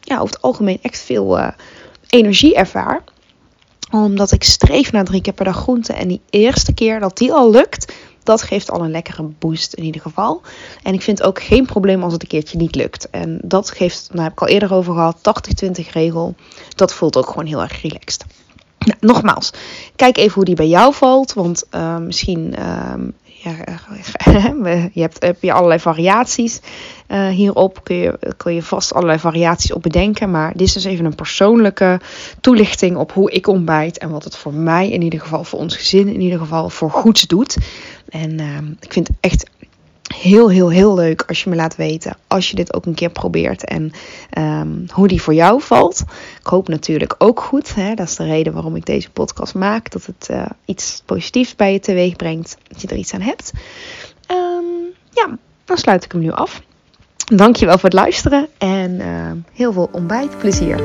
ja, 0.00 0.14
over 0.14 0.34
het 0.34 0.42
algemeen 0.42 0.78
echt 0.82 0.98
veel 0.98 1.38
uh, 1.38 1.48
energie 2.08 2.54
ervaar 2.54 3.02
omdat 3.90 4.32
ik 4.32 4.44
streef 4.44 4.92
naar 4.92 5.04
drie 5.04 5.20
keer 5.20 5.32
per 5.32 5.44
dag 5.44 5.56
groente. 5.56 5.92
En 5.92 6.08
die 6.08 6.20
eerste 6.30 6.74
keer 6.74 7.00
dat 7.00 7.18
die 7.18 7.32
al 7.32 7.50
lukt, 7.50 7.92
dat 8.30 8.42
geeft 8.42 8.70
al 8.70 8.84
een 8.84 8.90
lekkere 8.90 9.22
boost 9.22 9.72
in 9.72 9.84
ieder 9.84 10.00
geval. 10.00 10.40
En 10.82 10.94
ik 10.94 11.02
vind 11.02 11.22
ook 11.22 11.42
geen 11.42 11.66
probleem 11.66 12.02
als 12.02 12.12
het 12.12 12.22
een 12.22 12.28
keertje 12.28 12.58
niet 12.58 12.74
lukt. 12.74 13.10
En 13.10 13.40
dat 13.42 13.70
geeft, 13.70 14.08
nou 14.12 14.22
heb 14.22 14.32
ik 14.32 14.40
al 14.40 14.48
eerder 14.48 14.74
over 14.74 14.94
gehad, 14.94 15.16
80-20 15.64 15.70
regel. 15.92 16.34
Dat 16.74 16.94
voelt 16.94 17.16
ook 17.16 17.26
gewoon 17.26 17.46
heel 17.46 17.62
erg 17.62 17.82
relaxed. 17.82 18.24
Nou, 18.78 18.98
nogmaals, 19.00 19.52
kijk 19.96 20.16
even 20.16 20.34
hoe 20.34 20.44
die 20.44 20.54
bij 20.54 20.68
jou 20.68 20.94
valt. 20.94 21.32
Want 21.32 21.64
uh, 21.74 21.96
misschien 21.96 22.54
uh, 22.58 22.94
ja, 23.42 23.54
je 24.92 25.00
hebt, 25.00 25.22
heb 25.22 25.42
je 25.42 25.52
allerlei 25.52 25.80
variaties 25.80 26.60
uh, 27.08 27.28
hierop. 27.28 27.84
Kun 27.84 27.96
je, 27.96 28.34
kun 28.36 28.54
je 28.54 28.62
vast 28.62 28.94
allerlei 28.94 29.18
variaties 29.18 29.72
op 29.72 29.82
bedenken. 29.82 30.30
Maar 30.30 30.52
dit 30.52 30.66
is 30.66 30.72
dus 30.72 30.84
even 30.84 31.04
een 31.04 31.14
persoonlijke 31.14 32.00
toelichting 32.40 32.96
op 32.96 33.12
hoe 33.12 33.30
ik 33.30 33.46
ontbijt. 33.46 33.98
En 33.98 34.10
wat 34.10 34.24
het 34.24 34.36
voor 34.36 34.54
mij 34.54 34.90
in 34.90 35.02
ieder 35.02 35.20
geval, 35.20 35.44
voor 35.44 35.58
ons 35.58 35.76
gezin 35.76 36.08
in 36.08 36.20
ieder 36.20 36.38
geval, 36.38 36.70
voor 36.70 36.90
goeds 36.90 37.22
doet. 37.22 37.56
En 38.08 38.40
uh, 38.40 38.56
ik 38.80 38.92
vind 38.92 39.08
het 39.08 39.16
echt 39.20 39.50
heel, 40.14 40.50
heel, 40.50 40.68
heel 40.68 40.94
leuk 40.94 41.24
als 41.26 41.42
je 41.42 41.50
me 41.50 41.56
laat 41.56 41.76
weten 41.76 42.16
als 42.26 42.50
je 42.50 42.56
dit 42.56 42.74
ook 42.74 42.86
een 42.86 42.94
keer 42.94 43.10
probeert 43.10 43.64
en 43.64 43.92
um, 44.38 44.86
hoe 44.92 45.08
die 45.08 45.22
voor 45.22 45.34
jou 45.34 45.60
valt. 45.60 46.04
Ik 46.40 46.46
hoop 46.46 46.68
natuurlijk 46.68 47.14
ook 47.18 47.40
goed. 47.40 47.74
Hè? 47.74 47.94
Dat 47.94 48.08
is 48.08 48.16
de 48.16 48.24
reden 48.24 48.52
waarom 48.52 48.76
ik 48.76 48.86
deze 48.86 49.10
podcast 49.10 49.54
maak. 49.54 49.90
Dat 49.90 50.06
het 50.06 50.28
uh, 50.30 50.46
iets 50.64 51.02
positiefs 51.06 51.56
bij 51.56 51.72
je 51.72 51.80
teweeg 51.80 52.16
brengt. 52.16 52.56
Dat 52.68 52.82
je 52.82 52.88
er 52.88 52.96
iets 52.96 53.14
aan 53.14 53.20
hebt. 53.20 53.52
Um, 54.30 54.94
ja, 55.10 55.38
dan 55.64 55.76
sluit 55.76 56.04
ik 56.04 56.12
hem 56.12 56.20
nu 56.20 56.30
af. 56.30 56.62
Dankjewel 57.24 57.74
voor 57.74 57.88
het 57.88 57.98
luisteren 57.98 58.48
en 58.58 59.00
heel 59.52 59.72
veel 59.72 59.88
ontbijtplezier. 59.92 60.76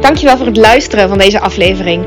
Dankjewel 0.00 0.36
voor 0.36 0.46
het 0.46 0.56
luisteren 0.56 1.08
van 1.08 1.18
deze 1.18 1.40
aflevering. 1.40 2.06